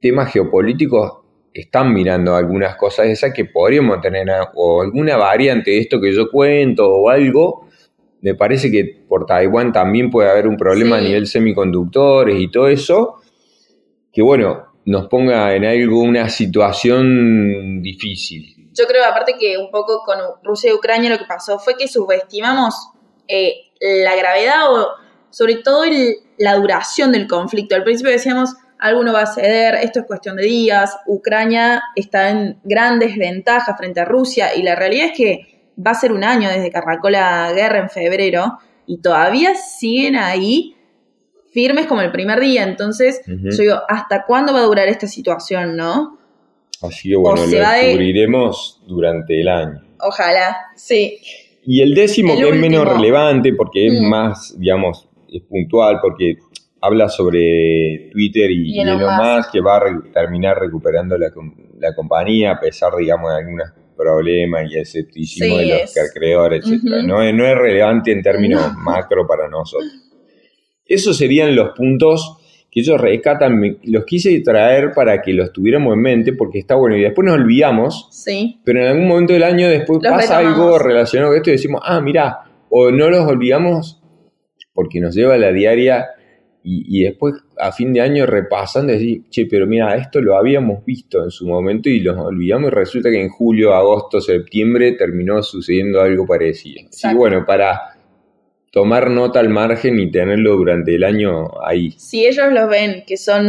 temas 0.00 0.32
geopolíticos 0.32 1.24
están 1.52 1.94
mirando 1.94 2.34
algunas 2.34 2.74
cosas 2.76 3.06
esas 3.06 3.32
que 3.32 3.44
podríamos 3.44 4.00
tener, 4.00 4.26
o 4.54 4.82
alguna 4.82 5.16
variante 5.16 5.70
de 5.70 5.78
esto 5.78 6.00
que 6.00 6.12
yo 6.12 6.28
cuento 6.30 6.92
o 6.92 7.08
algo. 7.08 7.68
Me 8.20 8.34
parece 8.34 8.70
que 8.70 9.04
por 9.08 9.26
Taiwán 9.26 9.72
también 9.72 10.10
puede 10.10 10.28
haber 10.28 10.48
un 10.48 10.56
problema 10.56 10.96
a 10.96 11.00
nivel 11.00 11.26
semiconductores 11.28 12.40
y 12.40 12.50
todo 12.50 12.68
eso. 12.68 13.20
Que 14.12 14.22
bueno, 14.22 14.74
nos 14.86 15.06
ponga 15.08 15.54
en 15.54 15.64
algo 15.64 16.00
una 16.00 16.28
situación 16.28 17.80
difícil. 17.82 18.70
Yo 18.72 18.86
creo, 18.86 19.04
aparte 19.04 19.36
que 19.38 19.56
un 19.56 19.70
poco 19.70 20.02
con 20.04 20.18
Rusia 20.42 20.70
y 20.70 20.74
Ucrania 20.74 21.10
lo 21.10 21.18
que 21.18 21.26
pasó 21.26 21.58
fue 21.58 21.76
que 21.76 21.86
subestimamos 21.86 22.74
eh, 23.28 23.72
la 23.80 24.16
gravedad 24.16 24.72
o 24.72 24.88
sobre 25.30 25.56
todo 25.56 25.84
la 26.38 26.54
duración 26.54 27.12
del 27.12 27.26
conflicto. 27.26 27.74
Al 27.74 27.82
principio 27.84 28.12
decíamos, 28.12 28.54
alguno 28.78 29.12
va 29.12 29.22
a 29.22 29.26
ceder, 29.26 29.76
esto 29.76 30.00
es 30.00 30.06
cuestión 30.06 30.36
de 30.36 30.44
días, 30.44 30.96
Ucrania 31.06 31.82
está 31.96 32.30
en 32.30 32.58
gran 32.64 32.98
desventaja 32.98 33.76
frente 33.76 34.00
a 34.00 34.04
Rusia 34.04 34.54
y 34.54 34.62
la 34.62 34.76
realidad 34.76 35.08
es 35.08 35.16
que 35.16 35.54
va 35.84 35.92
a 35.92 35.94
ser 35.94 36.12
un 36.12 36.22
año 36.22 36.48
desde 36.48 36.70
que 36.70 36.78
arrancó 36.78 37.10
la 37.10 37.52
guerra 37.52 37.78
en 37.78 37.90
febrero 37.90 38.58
y 38.86 38.98
todavía 39.00 39.54
siguen 39.54 40.16
ahí 40.16 40.76
firmes 41.52 41.86
como 41.86 42.02
el 42.02 42.12
primer 42.12 42.40
día. 42.40 42.64
Entonces, 42.64 43.22
yo 43.26 43.56
digo, 43.56 43.80
¿hasta 43.88 44.24
cuándo 44.24 44.52
va 44.52 44.60
a 44.60 44.64
durar 44.64 44.88
esta 44.88 45.06
situación, 45.06 45.76
no? 45.76 46.18
Así 46.82 47.10
que 47.10 47.16
bueno, 47.16 47.46
lo 47.46 47.50
descubriremos 47.50 48.82
durante 48.86 49.40
el 49.40 49.48
año. 49.48 49.82
Ojalá, 50.00 50.56
sí. 50.76 51.18
Y 51.66 51.80
el 51.80 51.94
décimo, 51.94 52.36
que 52.36 52.48
es 52.48 52.56
menos 52.56 52.86
relevante 52.86 53.52
porque 53.54 53.86
es 53.86 54.00
mm. 54.00 54.08
más, 54.08 54.54
digamos, 54.58 55.08
es 55.32 55.42
puntual, 55.42 55.98
porque 56.00 56.36
habla 56.80 57.08
sobre 57.08 58.10
Twitter 58.12 58.50
y, 58.50 58.78
y 58.78 58.84
más 58.84 59.48
que 59.48 59.60
va 59.60 59.78
a 59.78 59.80
terminar 60.12 60.58
recuperando 60.58 61.16
la, 61.16 61.30
compañía 61.94 62.52
a 62.52 62.60
pesar, 62.60 62.92
digamos, 62.98 63.30
de 63.30 63.38
algunos 63.38 63.68
problemas 63.96 64.70
y 64.70 64.76
escepticismo 64.78 65.56
de 65.56 65.82
los 65.82 66.12
creadores, 66.14 66.66
etc. 66.66 67.04
no, 67.04 67.22
es, 67.22 67.34
no 67.34 67.46
es 67.46 67.56
relevante 67.56 68.12
en 68.12 68.22
términos 68.22 68.74
macro 68.76 69.26
para 69.26 69.48
nosotros. 69.48 69.92
Esos 70.84 71.16
serían 71.16 71.56
los 71.56 71.70
puntos 71.70 72.38
que 72.74 72.80
ellos 72.80 73.00
rescatan. 73.00 73.78
Los 73.84 74.04
quise 74.04 74.40
traer 74.40 74.90
para 74.92 75.22
que 75.22 75.32
los 75.32 75.52
tuviéramos 75.52 75.94
en 75.94 76.02
mente 76.02 76.32
porque 76.32 76.58
está 76.58 76.74
bueno. 76.74 76.96
Y 76.96 77.02
después 77.02 77.24
nos 77.24 77.36
olvidamos. 77.36 78.08
Sí. 78.10 78.60
Pero 78.64 78.80
en 78.80 78.88
algún 78.88 79.06
momento 79.06 79.32
del 79.32 79.44
año 79.44 79.68
después 79.68 80.00
pasa 80.02 80.38
algo 80.38 80.76
relacionado 80.78 81.30
con 81.30 81.36
esto 81.36 81.50
y 81.50 81.52
decimos, 81.52 81.80
ah, 81.84 82.00
mira, 82.00 82.40
o 82.68 82.90
no 82.90 83.08
los 83.08 83.24
olvidamos 83.26 84.02
porque 84.72 85.00
nos 85.00 85.14
lleva 85.14 85.34
a 85.34 85.38
la 85.38 85.52
diaria 85.52 86.06
y, 86.66 87.02
después 87.02 87.34
a 87.58 87.72
fin 87.72 87.92
de 87.92 88.00
año 88.00 88.24
repasan, 88.24 88.86
decir, 88.86 89.24
che, 89.28 89.44
pero 89.44 89.66
mira, 89.66 89.94
esto 89.96 90.22
lo 90.22 90.34
habíamos 90.34 90.82
visto 90.82 91.22
en 91.22 91.30
su 91.30 91.46
momento 91.46 91.90
y 91.90 92.00
los 92.00 92.16
olvidamos 92.16 92.72
y 92.72 92.74
resulta 92.74 93.10
que 93.10 93.20
en 93.20 93.28
julio, 93.28 93.74
agosto, 93.74 94.18
septiembre 94.18 94.92
terminó 94.92 95.42
sucediendo 95.42 96.00
algo 96.00 96.26
parecido. 96.26 96.88
Así 96.88 97.14
bueno, 97.14 97.44
para 97.46 97.93
tomar 98.74 99.08
nota 99.08 99.38
al 99.38 99.50
margen 99.50 100.00
y 100.00 100.10
tenerlo 100.10 100.56
durante 100.56 100.96
el 100.96 101.04
año 101.04 101.48
ahí. 101.64 101.92
Si 101.92 102.26
ellos 102.26 102.52
los 102.52 102.68
ven 102.68 103.04
que 103.06 103.16
son 103.16 103.46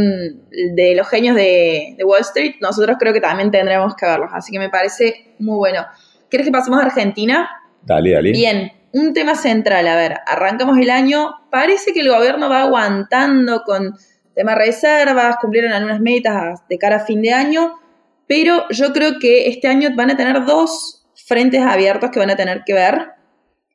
de 0.51 0.93
los 0.95 1.09
genios 1.09 1.35
de, 1.35 1.97
Wall 2.05 2.21
Street, 2.21 2.57
nosotros 2.61 2.97
creo 2.99 3.11
que 3.11 3.21
también 3.21 3.49
tendremos 3.49 3.95
que 3.95 4.05
verlos. 4.05 4.29
Así 4.31 4.51
que 4.51 4.59
me 4.59 4.69
parece 4.69 5.33
muy 5.39 5.57
bueno. 5.57 5.83
¿Quieres 6.29 6.45
que 6.45 6.51
pasemos 6.51 6.79
a 6.79 6.85
Argentina? 6.85 7.49
Dale, 7.81 8.11
dale. 8.11 8.31
Bien, 8.33 8.71
un 8.93 9.15
tema 9.15 9.33
central. 9.33 9.87
A 9.87 9.95
ver, 9.95 10.17
arrancamos 10.27 10.77
el 10.77 10.91
año. 10.91 11.31
Parece 11.49 11.91
que 11.91 12.01
el 12.01 12.09
gobierno 12.09 12.47
va 12.47 12.61
aguantando 12.61 13.63
con 13.63 13.95
temas 14.35 14.59
reservas, 14.59 15.37
cumplieron 15.41 15.71
algunas 15.71 16.01
metas 16.01 16.67
de 16.69 16.77
cara 16.77 16.97
a 16.97 17.05
fin 17.05 17.23
de 17.23 17.33
año, 17.33 17.79
pero 18.27 18.65
yo 18.69 18.93
creo 18.93 19.13
que 19.19 19.47
este 19.47 19.67
año 19.67 19.89
van 19.95 20.11
a 20.11 20.17
tener 20.17 20.45
dos 20.45 21.07
frentes 21.15 21.61
abiertos 21.61 22.11
que 22.11 22.19
van 22.19 22.29
a 22.29 22.35
tener 22.35 22.61
que 22.63 22.73
ver, 22.73 23.07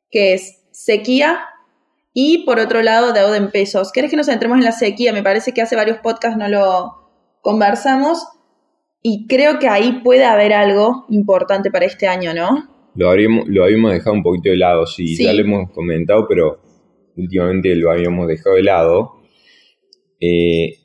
que 0.09 0.33
es 0.35 0.60
sequía 0.83 1.41
y 2.13 2.43
por 2.43 2.59
otro 2.59 2.81
lado 2.81 3.13
deuda 3.13 3.37
en 3.37 3.51
pesos. 3.51 3.91
¿Querés 3.91 4.09
que 4.09 4.17
nos 4.17 4.25
centremos 4.25 4.57
en 4.57 4.63
la 4.63 4.71
sequía? 4.71 5.13
Me 5.13 5.21
parece 5.21 5.53
que 5.53 5.61
hace 5.61 5.75
varios 5.75 5.99
podcasts 5.99 6.37
no 6.37 6.47
lo 6.49 7.11
conversamos 7.41 8.25
y 9.03 9.27
creo 9.27 9.59
que 9.59 9.67
ahí 9.67 10.01
puede 10.03 10.25
haber 10.25 10.53
algo 10.53 11.05
importante 11.09 11.69
para 11.69 11.85
este 11.85 12.07
año, 12.07 12.33
¿no? 12.33 12.67
Lo, 12.95 13.09
habríamos, 13.09 13.47
lo 13.47 13.63
habíamos 13.63 13.93
dejado 13.93 14.13
un 14.15 14.23
poquito 14.23 14.49
de 14.49 14.57
lado, 14.57 14.85
sí, 14.85 15.15
Sí. 15.15 15.23
ya 15.23 15.33
lo 15.33 15.41
hemos 15.41 15.71
comentado, 15.71 16.25
pero 16.27 16.59
últimamente 17.15 17.75
lo 17.75 17.91
habíamos 17.91 18.27
dejado 18.27 18.55
de 18.55 18.63
lado. 18.63 19.13
Eh, 20.19 20.77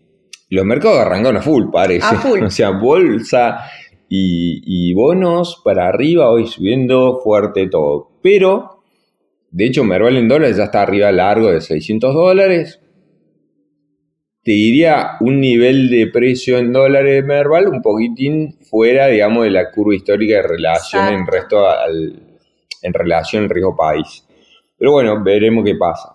los 0.51 0.65
mercados 0.65 0.99
arrancaron 0.99 1.39
a 1.39 1.43
full, 1.43 1.71
parece. 1.73 2.07
A 2.07 2.19
full. 2.19 2.43
o 2.45 2.51
sea, 2.51 2.71
bolsa 2.71 3.65
y, 4.09 4.63
y 4.65 4.95
bonos 4.95 5.61
para 5.65 5.89
arriba, 5.89 6.31
hoy 6.31 6.47
subiendo 6.47 7.19
fuerte 7.25 7.67
todo. 7.69 8.11
Pero, 8.23 8.76
de 9.57 9.65
hecho, 9.67 9.85
Merval 9.85 10.17
en 10.19 10.29
dólares 10.29 10.57
ya 10.59 10.65
está 10.65 10.83
arriba 10.83 11.11
largo 11.13 11.51
de 11.51 11.61
600 11.63 12.13
dólares. 12.15 12.81
Te 14.43 14.53
diría 14.53 15.13
un 15.21 15.41
nivel 15.41 15.89
de 15.91 16.07
precio 16.09 16.59
en 16.59 16.73
dólares 16.73 17.15
de 17.15 17.23
Merval 17.23 17.67
un 17.69 17.83
poquitín 17.83 18.59
fuera, 18.61 19.07
digamos, 19.09 19.45
de 19.45 19.51
la 19.51 19.71
curva 19.71 19.95
histórica 19.95 20.37
de 20.37 20.43
relación 20.43 21.09
en 21.09 21.27
resto 21.27 21.67
al, 21.69 22.23
en 22.83 22.93
relación 22.93 23.45
al 23.45 23.51
riesgo 23.51 23.75
país. 23.75 24.25
Pero 24.79 24.93
bueno, 24.93 25.23
veremos 25.25 25.65
qué 25.65 25.75
pasa. 25.75 26.11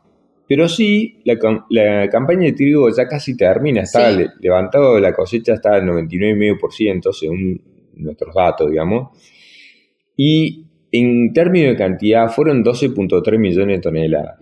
Pero 0.47 0.69
sí, 0.69 1.21
la, 1.25 1.33
cam- 1.33 1.65
la 1.71 2.07
campaña 2.09 2.43
de 2.43 2.53
trigo 2.53 2.89
ya 2.95 3.07
casi 3.07 3.35
termina, 3.35 3.81
está 3.81 4.11
Sí. 4.11 4.17
le- 4.19 4.29
levantado 4.39 4.99
la 4.99 5.13
cosecha 5.13 5.53
está 5.55 5.75
al 5.75 5.83
99,5% 5.85 7.11
según 7.11 7.61
nuestros 7.95 8.33
datos, 8.35 8.69
digamos. 8.69 9.17
Y 10.15 10.67
en 10.91 11.33
términos 11.33 11.71
de 11.71 11.77
cantidad 11.77 12.29
fueron 12.29 12.63
12.3 12.63 13.37
millones 13.39 13.77
de 13.77 13.81
toneladas. 13.81 14.37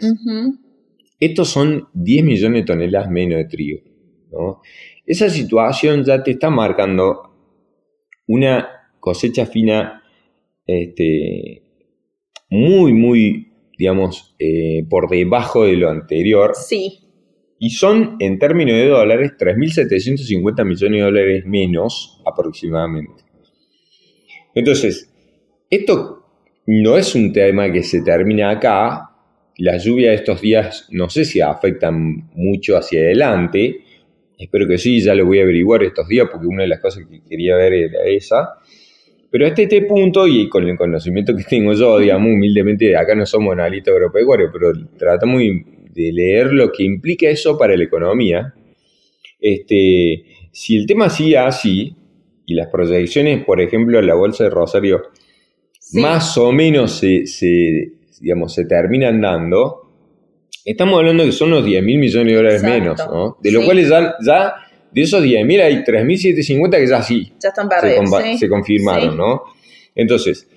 Estos 1.20 1.50
son 1.50 1.88
10 1.94 2.26
millones 2.26 2.62
de 2.62 2.66
toneladas 2.66 3.10
menos 3.12 3.38
de 3.38 3.46
trigo. 3.46 3.82
¿no? 4.32 4.62
Esa 5.06 5.30
situación 5.30 6.04
ya 6.04 6.24
te 6.24 6.32
está 6.32 6.50
marcando 6.50 7.30
una 8.28 8.68
cosecha 9.00 9.46
fina 9.46 10.04
este, 10.66 11.64
muy, 12.50 12.94
muy, 12.94 13.52
digamos, 13.78 14.36
eh, 14.40 14.86
por 14.90 15.10
debajo 15.10 15.66
de 15.66 15.78
lo 15.78 15.90
anterior. 15.90 16.54
Sí, 16.56 17.00
Y 17.60 17.72
son, 17.72 18.16
en 18.20 18.40
términos 18.40 18.76
de 18.76 18.88
dólares, 18.88 19.34
3.750 19.38 20.66
millones 20.66 21.00
de 21.00 21.06
dólares 21.06 21.44
menos 21.46 22.22
aproximadamente. 22.26 23.24
Entonces, 24.56 25.12
esto 25.70 26.19
no 26.72 26.98
es 26.98 27.16
un 27.16 27.34
tema 27.34 27.72
que 27.72 27.82
se 27.82 28.04
termina 28.04 28.52
acá. 28.52 29.10
Las 29.58 29.84
lluvias 29.84 30.12
de 30.12 30.16
estos 30.18 30.40
días 30.40 30.88
no 30.92 31.10
sé 31.10 31.26
si 31.26 31.42
afectan 31.42 32.30
mucho 32.36 32.78
hacia 32.78 33.00
adelante. 33.00 33.82
Espero 34.38 34.68
que 34.68 34.78
sí, 34.78 35.02
ya 35.02 35.16
lo 35.16 35.26
voy 35.26 35.40
a 35.40 35.44
averiguar 35.44 35.84
estos 35.84 36.08
días 36.08 36.28
porque 36.32 36.46
una 36.46 36.62
de 36.62 36.70
las 36.70 36.80
cosas 36.80 37.08
que 37.10 37.24
quería 37.28 37.56
ver 37.56 37.74
era 37.74 38.06
esa. 38.06 38.50
Pero 39.32 39.48
hasta 39.48 39.64
este 39.64 39.82
punto, 39.82 40.28
y 40.28 40.48
con 40.48 40.70
el 40.70 40.78
conocimiento 40.78 41.36
que 41.36 41.44
tengo 41.44 41.74
yo, 41.74 41.98
digamos, 41.98 42.32
humildemente, 42.32 42.96
acá 42.96 43.16
no 43.16 43.26
somos 43.26 43.54
analistas 43.54 43.96
agropecuarios, 43.96 44.52
pero 44.54 44.72
tratamos 44.96 45.42
de 45.42 46.12
leer 46.14 46.54
lo 46.54 46.72
que 46.72 46.84
implica 46.84 47.28
eso 47.30 47.58
para 47.58 47.76
la 47.76 47.84
economía. 47.84 48.54
Este, 49.42 50.24
si 50.52 50.78
el 50.78 50.86
tema 50.86 51.10
sigue 51.10 51.38
así, 51.40 51.96
y 52.46 52.54
las 52.54 52.68
proyecciones, 52.68 53.44
por 53.44 53.60
ejemplo, 53.60 54.00
la 54.04 54.14
Bolsa 54.14 54.44
de 54.44 54.52
Rosario, 54.52 55.10
sí. 55.92 56.00
más 56.00 56.38
o 56.38 56.52
menos 56.52 56.98
se, 57.00 57.26
se, 57.26 57.92
digamos, 58.22 58.54
se 58.54 58.66
terminan 58.66 59.20
dando, 59.22 59.92
estamos 60.66 61.00
hablando 61.00 61.24
que 61.26 61.32
son 61.32 61.50
unos 61.54 61.66
10 61.66 61.84
mil 61.84 62.00
millones 62.00 62.32
de 62.32 62.38
dólares 62.38 62.64
Exacto. 62.64 62.80
menos, 62.82 63.00
¿no? 63.08 63.38
De 63.42 63.52
los 63.52 63.62
Sí. 63.62 63.66
cuales 63.66 63.90
ya, 63.90 64.16
ya 64.26 64.54
de 64.92 65.02
esos 65.02 65.22
10 65.24 65.46
mil 65.46 65.62
hay 65.62 65.84
3.750 65.84 66.78
que 66.78 66.88
ya 66.88 67.02
sí, 67.02 67.32
ya 67.42 67.50
están 67.50 67.70
se, 67.70 67.76
perdidos. 67.82 68.24
sí. 68.24 68.38
se 68.38 68.50
confirmaron. 68.50 69.18
¿no? 69.18 69.44
Entonces, 69.96 70.48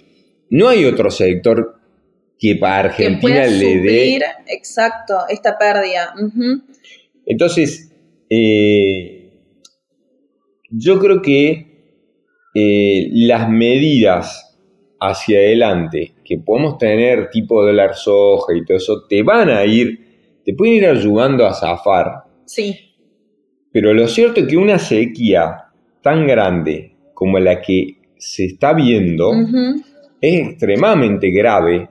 no 0.50 0.68
hay 0.68 0.84
otro 0.84 1.10
sector 1.10 1.76
que 2.38 2.56
para 2.56 2.88
Argentina 2.88 3.46
le 3.46 3.78
dé... 3.78 4.20
exacto, 4.48 5.14
esta 5.28 5.56
pérdida. 5.56 6.12
Entonces, 7.24 7.92
eh, 8.28 9.30
yo 10.70 10.98
creo 10.98 11.22
que 11.22 11.66
eh, 12.54 13.08
las 13.12 13.48
medidas 13.48 14.51
hacia 15.04 15.38
adelante 15.38 16.14
que 16.24 16.38
podemos 16.38 16.78
tener, 16.78 17.28
tipo 17.30 17.62
dólar 17.64 17.94
soja 17.94 18.54
y 18.56 18.64
todo 18.64 18.76
eso, 18.76 19.04
te 19.08 19.22
van 19.22 19.50
a 19.50 19.64
ir, 19.64 20.40
te 20.44 20.54
pueden 20.54 20.74
ir 20.74 20.86
ayudando 20.86 21.46
a 21.46 21.52
zafar, 21.54 22.24
Sí, 22.44 22.94
pero 23.72 23.94
lo 23.94 24.06
cierto 24.06 24.40
es 24.40 24.46
que 24.46 24.56
una 24.56 24.78
sequía 24.78 25.64
tan 26.02 26.26
grande 26.26 26.94
como 27.14 27.38
la 27.38 27.60
que 27.60 27.98
se 28.18 28.44
está 28.44 28.72
viendo 28.74 29.32
es 30.20 30.48
extremadamente 30.48 31.30
grave 31.30 31.88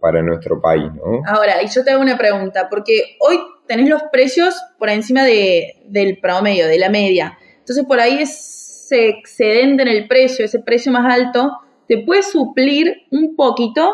para 0.00 0.22
nuestro 0.22 0.60
país, 0.60 0.84
¿no? 0.94 1.22
Ahora, 1.26 1.62
y 1.62 1.68
yo 1.68 1.82
te 1.84 1.90
hago 1.92 2.02
una 2.02 2.18
pregunta, 2.18 2.68
porque 2.70 3.16
hoy 3.20 3.38
tenés 3.66 3.88
los 3.88 4.02
precios 4.12 4.54
por 4.78 4.88
encima 4.90 5.24
de- 5.24 5.76
del 5.86 6.18
promedio, 6.18 6.66
de 6.66 6.78
la 6.78 6.90
media. 6.90 7.38
Entonces, 7.58 7.84
por 7.86 7.98
ahí 8.00 8.18
ese 8.20 9.08
excedente 9.08 9.82
en 9.82 9.88
el 9.88 10.06
precio, 10.08 10.44
ese 10.44 10.58
precio 10.60 10.92
más 10.92 11.10
alto, 11.12 11.50
te 11.88 11.98
puede 11.98 12.22
suplir 12.22 13.02
un 13.10 13.36
poquito 13.36 13.92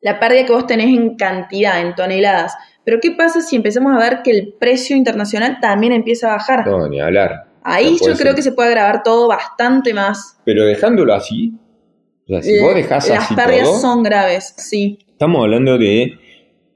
la 0.00 0.20
pérdida 0.20 0.46
que 0.46 0.52
vos 0.52 0.66
tenés 0.66 0.86
en 0.88 1.16
cantidad, 1.16 1.80
en 1.80 1.94
toneladas. 1.94 2.54
Pero, 2.84 2.98
¿qué 3.00 3.12
pasa 3.12 3.40
si 3.40 3.56
empezamos 3.56 3.92
a 3.94 3.98
ver 3.98 4.20
que 4.22 4.30
el 4.30 4.54
precio 4.58 4.96
internacional 4.96 5.58
también 5.60 5.92
empieza 5.92 6.28
a 6.28 6.36
bajar? 6.36 6.66
No, 6.66 6.88
ni 6.88 7.00
hablar. 7.00 7.46
Ahí 7.64 7.96
no 8.00 8.08
yo 8.08 8.14
creo 8.14 8.28
ser. 8.28 8.34
que 8.34 8.42
se 8.42 8.52
puede 8.52 8.68
agravar 8.68 9.02
todo 9.02 9.26
bastante 9.26 9.92
más. 9.92 10.40
Pero 10.44 10.64
dejándolo 10.64 11.12
así, 11.12 11.52
o 12.24 12.28
sea, 12.28 12.42
si 12.42 12.60
vos 12.60 12.74
dejás 12.74 13.08
Las 13.08 13.24
así 13.24 13.34
pérdidas 13.34 13.64
todo, 13.64 13.80
son 13.80 14.02
graves, 14.02 14.54
sí. 14.56 14.98
estamos 15.08 15.42
hablando 15.42 15.78
de 15.78 16.18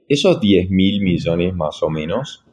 esos 0.09 0.41
10 0.41 0.69
mil 0.69 1.01
millones 1.01 1.53
más 1.53 1.81
o 1.83 1.89
menos, 1.89 2.45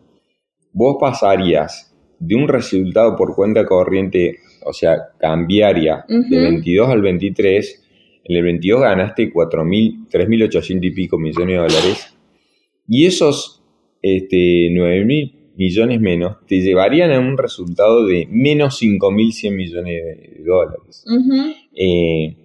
vos 0.72 0.96
pasarías 1.00 1.92
de 2.20 2.36
un 2.36 2.46
resultado 2.48 3.16
por 3.16 3.34
cuenta 3.34 3.64
corriente, 3.66 4.38
o 4.64 4.72
sea, 4.72 4.96
cambiaria, 5.18 6.04
de 6.08 6.18
Ujú. 6.18 6.28
22 6.30 6.88
al 6.88 7.02
23, 7.02 7.84
en 8.24 8.36
el 8.36 8.42
22 8.42 8.80
ganaste 8.80 9.32
4.000, 9.32 10.08
3.800 10.10 10.78
y 10.86 10.90
pico 10.90 11.18
millones 11.18 11.48
de 11.48 11.54
dólares, 11.56 12.14
y 12.86 13.06
esos 13.06 13.62
este, 14.02 14.68
9.000 14.70 15.32
millones 15.56 16.00
menos 16.00 16.36
te 16.46 16.60
llevarían 16.60 17.10
a 17.10 17.18
un 17.18 17.36
resultado 17.36 18.06
de 18.06 18.28
menos 18.30 18.80
5.100 18.80 19.50
millones 19.54 19.94
de 20.04 20.42
dólares. 20.44 21.04
Eh, 21.74 22.36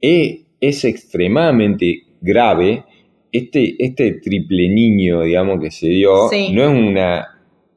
eh, 0.00 0.40
es 0.60 0.84
extremadamente 0.84 2.02
grave. 2.20 2.84
Este, 3.32 3.74
este 3.78 4.12
triple 4.20 4.68
niño, 4.68 5.22
digamos, 5.22 5.60
que 5.60 5.70
se 5.70 5.88
dio, 5.88 6.28
Sí. 6.28 6.52
no 6.52 6.62
es 6.64 6.68
una 6.68 7.26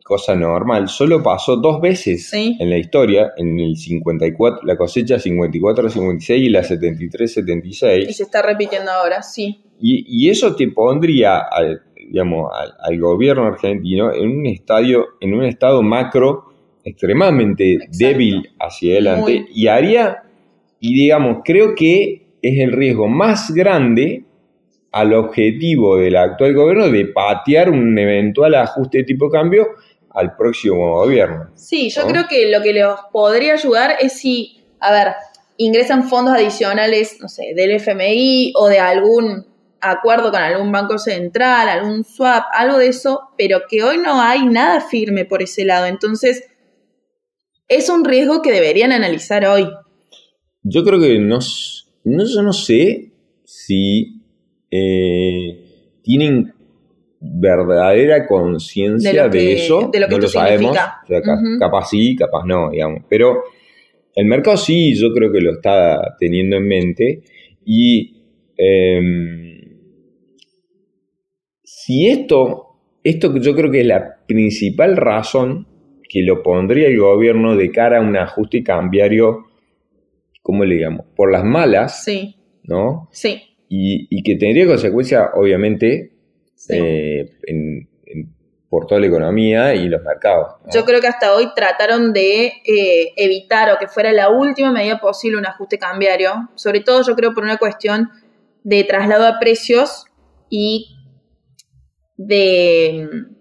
cosa 0.06 0.36
normal. 0.36 0.88
Solo 0.88 1.24
pasó 1.24 1.56
dos 1.58 1.82
veces 1.82 2.30
Sí. 2.30 2.56
en 2.60 2.70
la 2.70 2.78
historia, 2.78 3.34
en 3.38 3.60
el 3.60 3.76
54, 3.76 4.62
la 4.63 4.78
cosecha 4.78 5.18
54-56 5.18 6.38
y 6.38 6.50
la 6.50 6.62
73-76. 6.63 8.06
Y 8.10 8.13
se 8.13 8.22
está 8.24 8.44
repitiendo 8.44 8.91
ahora, 8.91 9.24
sí. 9.24 9.63
Y, 9.80 10.06
y 10.08 10.30
eso 10.30 10.56
te 10.56 10.68
pondría 10.68 11.39
al, 11.39 11.82
digamos, 11.96 12.52
al, 12.54 12.74
al 12.80 13.00
gobierno 13.00 13.46
argentino 13.48 14.13
en 14.13 14.30
un 14.30 14.46
estadio, 14.46 15.06
en 15.22 15.34
un 15.34 15.44
estado 15.44 15.82
macro 15.82 16.54
extremadamente 16.84 17.74
Exacto. 17.74 17.98
débil 17.98 18.50
hacia 18.60 18.91
adelante 18.94 19.32
Muy. 19.41 19.48
y 19.56 19.68
haría, 19.68 20.22
y 20.80 20.94
digamos, 20.94 21.39
creo 21.44 21.74
que 21.74 22.28
es 22.44 22.60
el 22.60 22.74
riesgo 22.74 23.08
más 23.08 23.52
grande 23.52 24.24
al 24.91 25.13
objetivo 25.13 25.98
del 25.98 26.15
actual 26.15 26.54
gobierno 26.54 26.89
de 26.89 27.08
patear 27.08 27.72
un 27.72 27.98
eventual 27.98 28.54
ajuste 28.54 29.00
de 29.00 29.04
tipo 29.04 29.26
de 29.26 29.32
cambio 29.32 29.68
al 30.15 30.36
próximo 30.36 30.93
gobierno. 30.99 31.51
Sí, 31.56 31.89
yo 31.89 32.04
¿no? 32.04 32.08
creo 32.08 32.28
que 32.28 32.49
lo 32.49 32.62
que 32.62 32.73
los 32.73 32.99
podría 33.12 33.54
ayudar 33.54 33.97
es 33.99 34.13
si, 34.13 34.63
a 34.80 34.91
ver, 34.91 35.08
ingresan 35.58 36.08
fondos 36.08 36.34
adicionales, 36.34 37.17
no 37.21 37.28
sé, 37.28 37.54
del 37.56 37.71
FMI 37.71 38.54
o 38.56 38.67
de 38.67 38.80
algún 38.80 39.45
acuerdo 39.82 40.32
con 40.32 40.41
algún 40.41 40.71
banco 40.71 40.97
central, 40.97 41.69
algún 41.69 42.04
swap, 42.04 42.45
algo 42.54 42.78
de 42.78 42.88
eso, 42.88 43.30
pero 43.38 43.62
que 43.69 43.84
hoy 43.84 43.97
no 43.97 44.21
hay 44.21 44.45
nada 44.45 44.82
firme 44.82 45.25
por 45.25 45.43
ese 45.43 45.65
lado. 45.65 45.86
Entonces, 45.86 46.45
es 47.67 47.89
un 47.89 48.06
riesgo 48.06 48.41
que 48.41 48.51
deberían 48.51 48.91
analizar 48.91 49.45
hoy. 49.45 49.67
Yo 50.63 50.84
creo 50.84 50.99
que 50.99 51.19
no, 51.19 51.39
no 52.04 52.25
yo 52.25 52.41
no 52.41 52.54
sé 52.54 53.12
si 53.43 54.23
eh, 54.71 55.99
tienen 56.01 56.55
verdadera 57.33 58.27
conciencia 58.27 59.27
De 59.27 59.53
eso. 59.53 59.89
de 59.91 59.99
lo 59.99 60.07
que 60.07 60.15
no 60.15 60.21
lo 60.21 60.27
sabemos. 60.27 60.71
O 60.71 60.73
sea. 61.07 61.21
Capaz 61.59 61.89
sí, 61.89 62.15
capaz 62.15 62.43
no, 62.45 62.69
digamos. 62.71 63.03
Pero 63.09 63.43
El 64.15 64.25
mercado 64.27 64.55
sí, 64.57 64.95
yo 64.95 65.11
creo 65.13 65.31
que 65.31 65.41
lo 65.41 65.53
está 65.53 66.15
teniendo 66.19 66.55
en 66.57 66.67
mente. 66.67 67.21
Y 67.65 68.21
em, 68.57 69.59
si 71.63 72.07
esto, 72.07 72.77
esto 73.03 73.35
yo 73.39 73.55
creo 73.55 73.71
que 73.71 73.81
es 73.81 73.88
la 73.88 74.15
principal 74.27 74.95
razón 74.97 75.67
que 76.07 76.21
lo 76.21 76.41
pondría 76.43 76.88
el 76.88 76.99
gobierno 76.99 77.55
de 77.55 77.71
cara 77.71 77.97
a 77.97 78.01
un 78.01 78.15
ajuste 78.15 78.63
cambiario, 78.63 79.45
¿cómo 80.41 80.63
le 80.63 80.75
digamos? 80.75 81.05
Por 81.15 81.31
las 81.31 81.43
malas, 81.43 82.03
Sí, 82.05 82.35
¿no? 82.63 83.09
sí. 83.11 83.41
Y, 83.67 84.07
y 84.09 84.21
que 84.23 84.35
tendría 84.35 84.67
consecuencias, 84.67 85.23
obviamente, 85.33 86.11
sí. 86.67 86.73
eh, 86.78 87.38
en- 87.47 87.88
en- 88.06 88.36
por 88.69 88.88
toda 88.88 88.99
la 88.99 89.08
economía 89.08 89.73
y 89.75 89.88
los 89.88 90.01
mercados. 90.04 90.56
¿no? 90.65 90.71
Yo 90.73 90.84
creo 90.84 90.99
que 90.99 91.08
hasta 91.08 91.34
hoy 91.34 91.47
trataron 91.56 92.12
de 92.12 92.47
eh, 92.65 93.13
evitar 93.15 93.71
o 93.71 93.78
que 93.80 93.88
fuera 93.88 94.12
la 94.12 94.30
última 94.30 94.71
medida 94.71 94.99
posible 94.99 95.38
un 95.38 95.45
ajuste 95.45 95.78
cambiario, 95.78 96.49
sobre 96.56 96.82
todo 96.82 97.01
yo 97.04 97.15
creo 97.15 97.34
por 97.34 97.43
una 97.43 97.58
cuestión 97.58 98.10
de 98.63 98.84
traslado 98.84 99.28
a 99.28 99.39
precios 99.39 100.06
y 100.49 100.97
de 102.17 103.08
mm, 103.12 103.36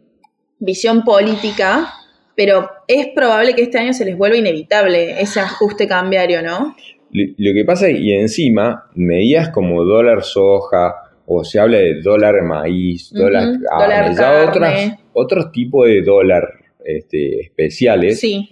visión 0.58 1.02
política, 1.02 1.92
pero 2.36 2.70
es 2.88 3.08
probable 3.14 3.54
que 3.54 3.62
este 3.62 3.78
año 3.78 3.92
se 3.92 4.04
les 4.04 4.16
vuelva 4.16 4.36
inevitable 4.36 5.20
ese 5.20 5.40
ajuste 5.40 5.86
cambiario, 5.86 6.42
¿no? 6.42 6.76
Lo 7.10 7.24
lo 7.38 7.54
que 7.54 7.64
pasa, 7.64 7.88
y 7.90 8.12
encima, 8.12 8.90
medidas 8.94 9.50
como 9.50 9.84
dólar 9.84 10.24
soja, 10.24 11.03
o 11.26 11.44
se 11.44 11.58
habla 11.58 11.78
de 11.78 12.00
dólar 12.02 12.42
maíz, 12.42 13.10
dólar 13.12 13.58
carne, 13.68 14.14
dólar 14.14 14.14
ya 14.16 14.48
otras, 14.50 14.98
otros 15.12 15.52
tipos 15.52 15.86
de 15.86 16.02
dólar 16.02 16.48
este, 16.84 17.40
especiales, 17.40 18.20
Sí, 18.20 18.48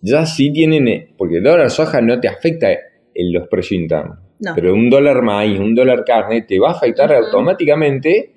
ya 0.00 0.24
sí 0.24 0.52
tienen, 0.52 0.88
eh, 0.88 1.08
porque 1.16 1.36
el 1.38 1.42
dólar 1.44 1.70
soja 1.70 2.00
no 2.00 2.18
te 2.20 2.28
afecta 2.28 2.70
en 2.70 3.32
los 3.32 3.48
precios 3.48 3.80
internos, 3.80 4.18
no. 4.40 4.52
pero 4.54 4.72
un 4.74 4.88
dólar 4.88 5.22
maíz, 5.22 5.58
un 5.58 5.74
dólar 5.74 6.04
carne, 6.04 6.42
te 6.42 6.58
va 6.58 6.68
a 6.68 6.72
afectar 6.72 7.12
automáticamente 7.12 8.32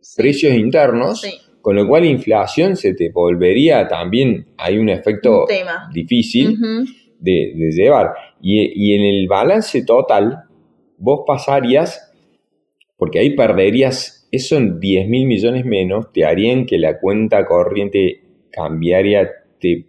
Sí, 0.00 0.22
precios 0.22 0.54
internos, 0.54 1.20
sí, 1.20 1.38
con 1.60 1.76
lo 1.76 1.86
cual 1.86 2.06
inflación 2.06 2.74
se 2.74 2.94
te 2.94 3.10
volvería 3.10 3.86
también, 3.86 4.46
hay 4.56 4.78
un 4.78 4.88
efecto 4.88 5.42
un 5.42 5.92
difícil 5.92 6.56
de, 7.18 7.52
de 7.54 7.70
llevar. 7.70 8.14
Y, 8.40 8.60
y 8.74 8.94
en 8.94 9.02
el 9.02 9.28
balance 9.28 9.84
total, 9.84 10.44
vos 10.96 11.20
pasarías, 11.26 12.09
porque 13.00 13.18
ahí 13.18 13.34
perderías, 13.34 14.28
eso 14.30 14.58
en 14.58 14.78
10 14.78 15.08
mil 15.08 15.26
millones 15.26 15.64
menos, 15.64 16.12
te 16.12 16.26
harían 16.26 16.66
que 16.66 16.76
la 16.76 17.00
cuenta 17.00 17.46
corriente 17.46 18.20
cambiaria 18.52 19.26
te 19.58 19.86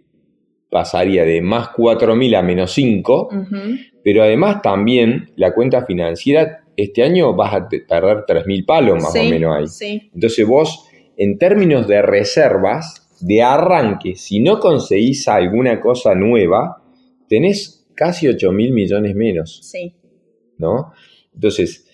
pasaría 0.70 1.26
de 1.26 1.42
más 1.42 1.68
4 1.76 2.16
mil 2.16 2.34
a 2.34 2.40
menos 2.40 2.72
5, 2.72 3.28
ujú. 3.30 3.56
pero 4.02 4.22
además 4.22 4.62
también 4.62 5.30
la 5.36 5.52
cuenta 5.52 5.84
financiera, 5.84 6.64
este 6.74 7.02
año 7.02 7.34
vas 7.34 7.52
a 7.52 7.68
perder 7.68 8.24
3 8.26 8.46
mil 8.46 8.64
palos 8.64 9.02
más 9.02 9.12
Sí, 9.12 9.18
o 9.18 9.24
menos 9.30 9.56
ahí. 9.58 9.66
Sí, 9.66 10.10
Entonces 10.14 10.46
vos, 10.46 10.88
en 11.18 11.36
términos 11.36 11.86
de 11.86 12.00
reservas, 12.00 13.18
de 13.20 13.42
arranque, 13.42 14.14
si 14.14 14.40
no 14.40 14.58
conseguís 14.58 15.28
alguna 15.28 15.80
cosa 15.80 16.14
nueva, 16.14 16.82
tenés 17.28 17.86
casi 17.94 18.26
8 18.26 18.50
mil 18.52 18.72
millones 18.72 19.14
menos, 19.14 19.60
sí. 19.62 19.92
¿no? 20.56 20.94
Entonces, 21.34 21.86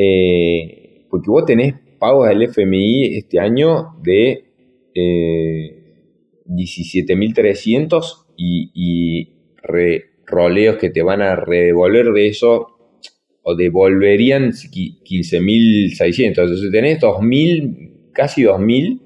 eh, 0.00 1.04
porque 1.10 1.28
vos 1.30 1.44
tenés 1.44 1.74
pagos 1.98 2.28
del 2.28 2.42
FMI 2.44 3.16
este 3.16 3.40
año 3.40 3.96
de 4.02 4.44
eh, 4.94 5.74
17.300 6.46 8.26
y, 8.36 8.70
y 8.74 9.32
re- 9.62 10.04
roleos 10.24 10.76
que 10.76 10.90
te 10.90 11.02
van 11.02 11.22
a 11.22 11.34
redevolver 11.34 12.12
de 12.12 12.28
eso 12.28 12.68
o 13.42 13.54
devolverían 13.56 14.52
qui- 14.52 15.02
15.600. 15.02 16.26
Entonces 16.44 16.70
tenés 16.70 17.00
2.000, 17.00 18.10
casi 18.12 18.42
2.000, 18.44 19.00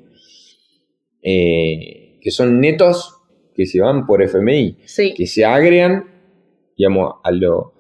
eh, 1.23 2.19
que 2.21 2.31
son 2.31 2.61
netos 2.61 3.17
que 3.55 3.67
se 3.67 3.81
van 3.81 4.07
por 4.07 4.23
FMI, 4.23 4.77
Sí, 4.87 5.15
que 5.15 5.27
se 5.27 5.45
agregan, 5.45 6.05
digamos, 6.77 7.15
a 7.23 7.31
lo, 7.31 7.72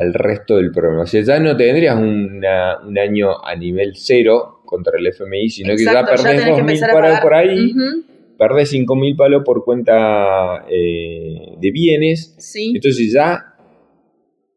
al 0.00 0.14
resto 0.14 0.56
del 0.56 0.70
programa. 0.70 1.02
O 1.02 1.06
sea, 1.06 1.22
ya 1.22 1.40
no 1.40 1.56
tendrías 1.56 1.96
una- 1.96 2.78
un 2.86 2.96
año 2.98 3.44
a 3.44 3.56
nivel 3.56 3.92
cero 3.96 4.60
contra 4.64 4.96
el 4.98 5.06
FMI, 5.08 5.48
sino 5.50 5.74
que 5.76 5.84
ya 5.84 6.04
perdés 6.04 6.22
tenés 6.24 6.44
que 6.44 6.50
2.000 6.50 6.60
empezar 6.60 6.90
a 6.90 6.92
palos 6.94 7.20
por 7.20 7.34
ahí, 7.34 7.70
Ujú, 7.72 8.04
perdés 8.38 8.70
5.000 8.70 9.16
palos 9.16 9.42
por 9.44 9.64
cuenta 9.64 10.64
eh, 10.70 11.54
de 11.58 11.70
bienes, 11.72 12.36
Sí, 12.38 12.72
entonces 12.76 13.12
ya, 13.12 13.44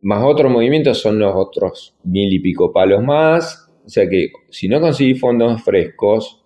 más 0.02 0.24
otro 0.24 0.50
movimiento 0.50 0.94
son 0.94 1.18
los 1.20 1.34
otros 1.36 1.96
mil 2.04 2.32
y 2.34 2.40
pico 2.40 2.72
palos 2.72 3.04
más. 3.04 3.68
O 3.86 3.90
sea 3.90 4.08
que 4.08 4.30
si 4.50 4.68
no 4.68 4.80
conseguís 4.80 5.20
fondos 5.20 5.64
frescos, 5.64 6.44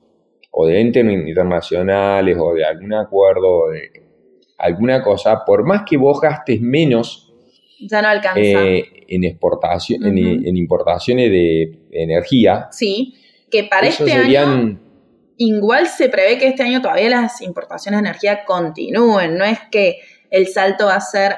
o 0.51 0.67
de 0.67 0.79
entes 0.79 1.03
internacionales, 1.05 2.38
o 2.39 2.53
de 2.53 2.63
algún 2.63 2.93
acuerdo, 2.93 3.47
o 3.65 3.69
de 3.71 3.91
alguna 4.58 5.01
cosa, 5.03 5.43
por 5.45 5.65
más 5.65 5.84
que 5.89 5.97
vos 5.97 6.21
gastes 6.21 6.62
menos 6.62 7.24
ya 7.79 8.01
no 8.01 8.07
alcanza. 8.07 8.39
eh, 8.41 9.05
en 9.07 9.23
exportación, 9.23 10.05
en, 10.05 10.57
importaciones 10.57 11.29
de 11.29 11.79
energía, 11.91 12.67
sí, 12.71 13.15
que 13.51 13.63
para 13.65 13.88
este 13.88 14.05
serían 14.05 14.49
año 14.49 14.79
igual 15.38 15.88
se 15.88 16.07
prevé 16.09 16.38
que 16.38 16.47
este 16.47 16.63
año 16.63 16.81
todavía 16.81 17.09
las 17.09 17.41
importaciones 17.41 18.01
de 18.01 18.07
energía 18.07 18.45
continúen. 18.45 19.38
No 19.38 19.43
es 19.43 19.59
que 19.69 19.97
el 20.31 20.47
salto 20.47 20.85
va 20.85 20.95
a 20.95 21.01
ser 21.01 21.33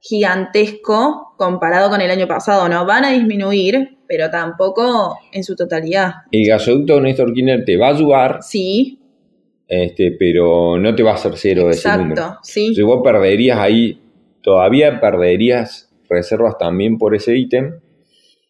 gigantesco 0.00 1.34
comparado 1.36 1.90
con 1.90 2.00
el 2.00 2.10
año 2.10 2.26
pasado, 2.26 2.68
¿no? 2.68 2.84
Van 2.86 3.04
a 3.04 3.12
disminuir, 3.12 3.98
pero 4.06 4.30
tampoco 4.30 5.16
en 5.32 5.44
su 5.44 5.54
totalidad. 5.54 6.12
el 6.32 6.46
gasoducto 6.46 7.00
Néstor 7.00 7.32
Kirchner 7.32 7.64
te 7.64 7.76
va 7.76 7.88
a 7.88 7.94
ayudar, 7.94 8.38
Sí, 8.42 8.98
este, 9.68 10.12
pero 10.18 10.78
no 10.78 10.94
te 10.94 11.02
va 11.02 11.12
a 11.12 11.14
hacer 11.14 11.32
cero 11.36 11.66
de 11.66 11.72
ese 11.72 11.88
número. 11.90 12.10
exacto, 12.22 12.40
sí. 12.42 12.60
Entonces 12.62 12.84
vos 12.84 13.00
perderías 13.04 13.58
ahí, 13.58 14.00
todavía 14.48 14.98
perderías 14.98 15.90
reservas 16.08 16.56
también 16.56 16.96
por 16.96 17.14
ese 17.14 17.36
ítem. 17.36 17.80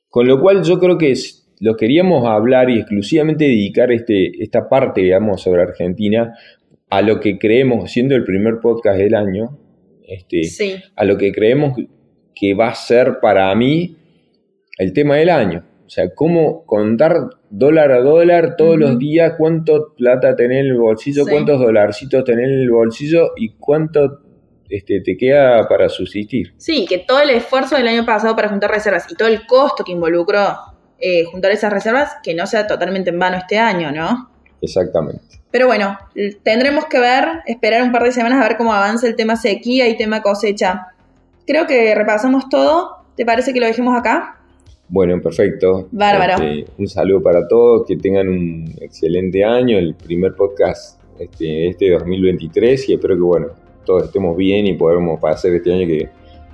Con 0.08 0.28
lo 0.28 0.40
cual 0.40 0.62
yo 0.62 0.78
creo 0.78 0.96
que 0.96 1.10
es- 1.10 1.44
lo 1.58 1.74
queríamos 1.76 2.24
hablar 2.24 2.70
y 2.70 2.78
exclusivamente 2.78 3.46
dedicar 3.46 3.90
este, 3.90 4.30
esta 4.40 4.68
parte, 4.68 5.00
digamos, 5.00 5.42
sobre 5.42 5.62
Argentina 5.62 6.34
a 6.88 7.02
lo 7.02 7.18
que 7.18 7.36
creemos, 7.36 7.90
siendo 7.90 8.14
el 8.14 8.22
primer 8.22 8.60
podcast 8.62 8.96
del 8.96 9.16
año, 9.16 9.58
este, 10.06 10.44
Sí, 10.44 10.74
a 10.94 11.04
lo 11.04 11.18
que 11.18 11.32
creemos 11.32 11.76
que 12.32 12.54
va 12.54 12.68
a 12.68 12.74
ser 12.76 13.18
para 13.20 13.52
mí 13.56 13.96
el 14.78 14.92
tema 14.92 15.16
del 15.16 15.30
año. 15.30 15.64
O 15.84 15.90
sea, 15.90 16.14
cómo 16.14 16.64
contar 16.64 17.14
dólar 17.50 17.90
a 17.90 18.00
dólar 18.02 18.54
todos 18.56 18.78
los 18.78 18.98
días, 19.00 19.32
cuánto 19.36 19.94
plata 19.96 20.36
tenés 20.36 20.60
en 20.60 20.66
el 20.66 20.76
bolsillo, 20.78 21.24
Sí. 21.24 21.30
cuántos 21.32 21.58
dolarcitos 21.58 22.22
tenés 22.22 22.44
en 22.46 22.60
el 22.60 22.70
bolsillo 22.70 23.32
y 23.36 23.48
cuánto 23.58 24.20
este, 24.68 25.00
te 25.00 25.16
queda 25.16 25.66
para 25.68 25.88
subsistir. 25.88 26.54
sí, 26.56 26.86
que 26.86 26.98
todo 26.98 27.20
el 27.20 27.30
esfuerzo 27.30 27.76
del 27.76 27.88
año 27.88 28.04
pasado 28.04 28.36
para 28.36 28.48
juntar 28.48 28.70
reservas 28.70 29.10
y 29.10 29.14
todo 29.14 29.28
el 29.28 29.46
costo 29.46 29.84
que 29.84 29.92
involucró 29.92 30.56
eh, 31.00 31.24
juntar 31.24 31.52
esas 31.52 31.72
reservas, 31.72 32.16
que 32.22 32.34
no 32.34 32.46
sea 32.46 32.66
totalmente 32.66 33.10
en 33.10 33.18
vano 33.18 33.36
este 33.36 33.56
año, 33.56 33.92
¿no? 33.92 34.30
Exactamente. 34.60 35.22
Pero 35.50 35.66
bueno, 35.66 35.96
tendremos 36.42 36.86
que 36.86 36.98
ver, 36.98 37.24
esperar 37.46 37.82
un 37.82 37.92
par 37.92 38.02
de 38.02 38.12
semanas 38.12 38.44
a 38.44 38.48
ver 38.48 38.56
cómo 38.56 38.74
avanza 38.74 39.06
el 39.06 39.14
tema 39.14 39.36
sequía 39.36 39.88
y 39.88 39.96
tema 39.96 40.22
cosecha. 40.22 40.88
Creo 41.46 41.66
que 41.66 41.94
repasamos 41.94 42.48
todo. 42.48 43.04
¿Te 43.16 43.24
parece 43.24 43.52
que 43.52 43.60
lo 43.60 43.66
dejemos 43.66 43.96
acá? 43.96 44.40
Bueno, 44.88 45.20
perfecto. 45.22 45.88
Bárbaro. 45.92 46.42
Este, 46.42 46.70
un 46.76 46.88
saludo 46.88 47.22
para 47.22 47.46
todos, 47.46 47.86
que 47.86 47.96
tengan 47.96 48.28
un 48.28 48.74
excelente 48.80 49.44
año, 49.44 49.78
el 49.78 49.94
primer 49.94 50.34
podcast 50.34 51.00
este, 51.18 51.68
este 51.68 51.90
2023 51.90 52.88
y 52.88 52.94
espero 52.94 53.14
que, 53.14 53.22
bueno, 53.22 53.46
todos 53.88 54.04
estemos 54.04 54.36
bien 54.36 54.66
y 54.66 54.74
podamos 54.74 55.18
pasar 55.18 55.50
este 55.52 55.72
año 55.72 55.86
que 55.86 56.10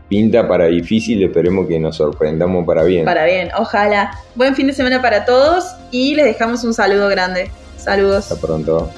pinta 0.08 0.46
para 0.46 0.66
difícil, 0.66 1.20
esperemos 1.20 1.66
que 1.66 1.80
nos 1.80 1.96
sorprendamos 1.96 2.64
para 2.64 2.84
bien. 2.84 3.04
Para 3.04 3.24
bien, 3.24 3.48
ojalá. 3.58 4.12
Buen 4.36 4.54
fin 4.54 4.68
de 4.68 4.72
semana 4.72 5.02
para 5.02 5.24
todos 5.24 5.64
y 5.90 6.14
les 6.14 6.26
dejamos 6.26 6.62
un 6.62 6.72
saludo 6.72 7.08
grande. 7.08 7.50
Saludos. 7.76 8.30
Hasta 8.30 8.46
pronto. 8.46 8.88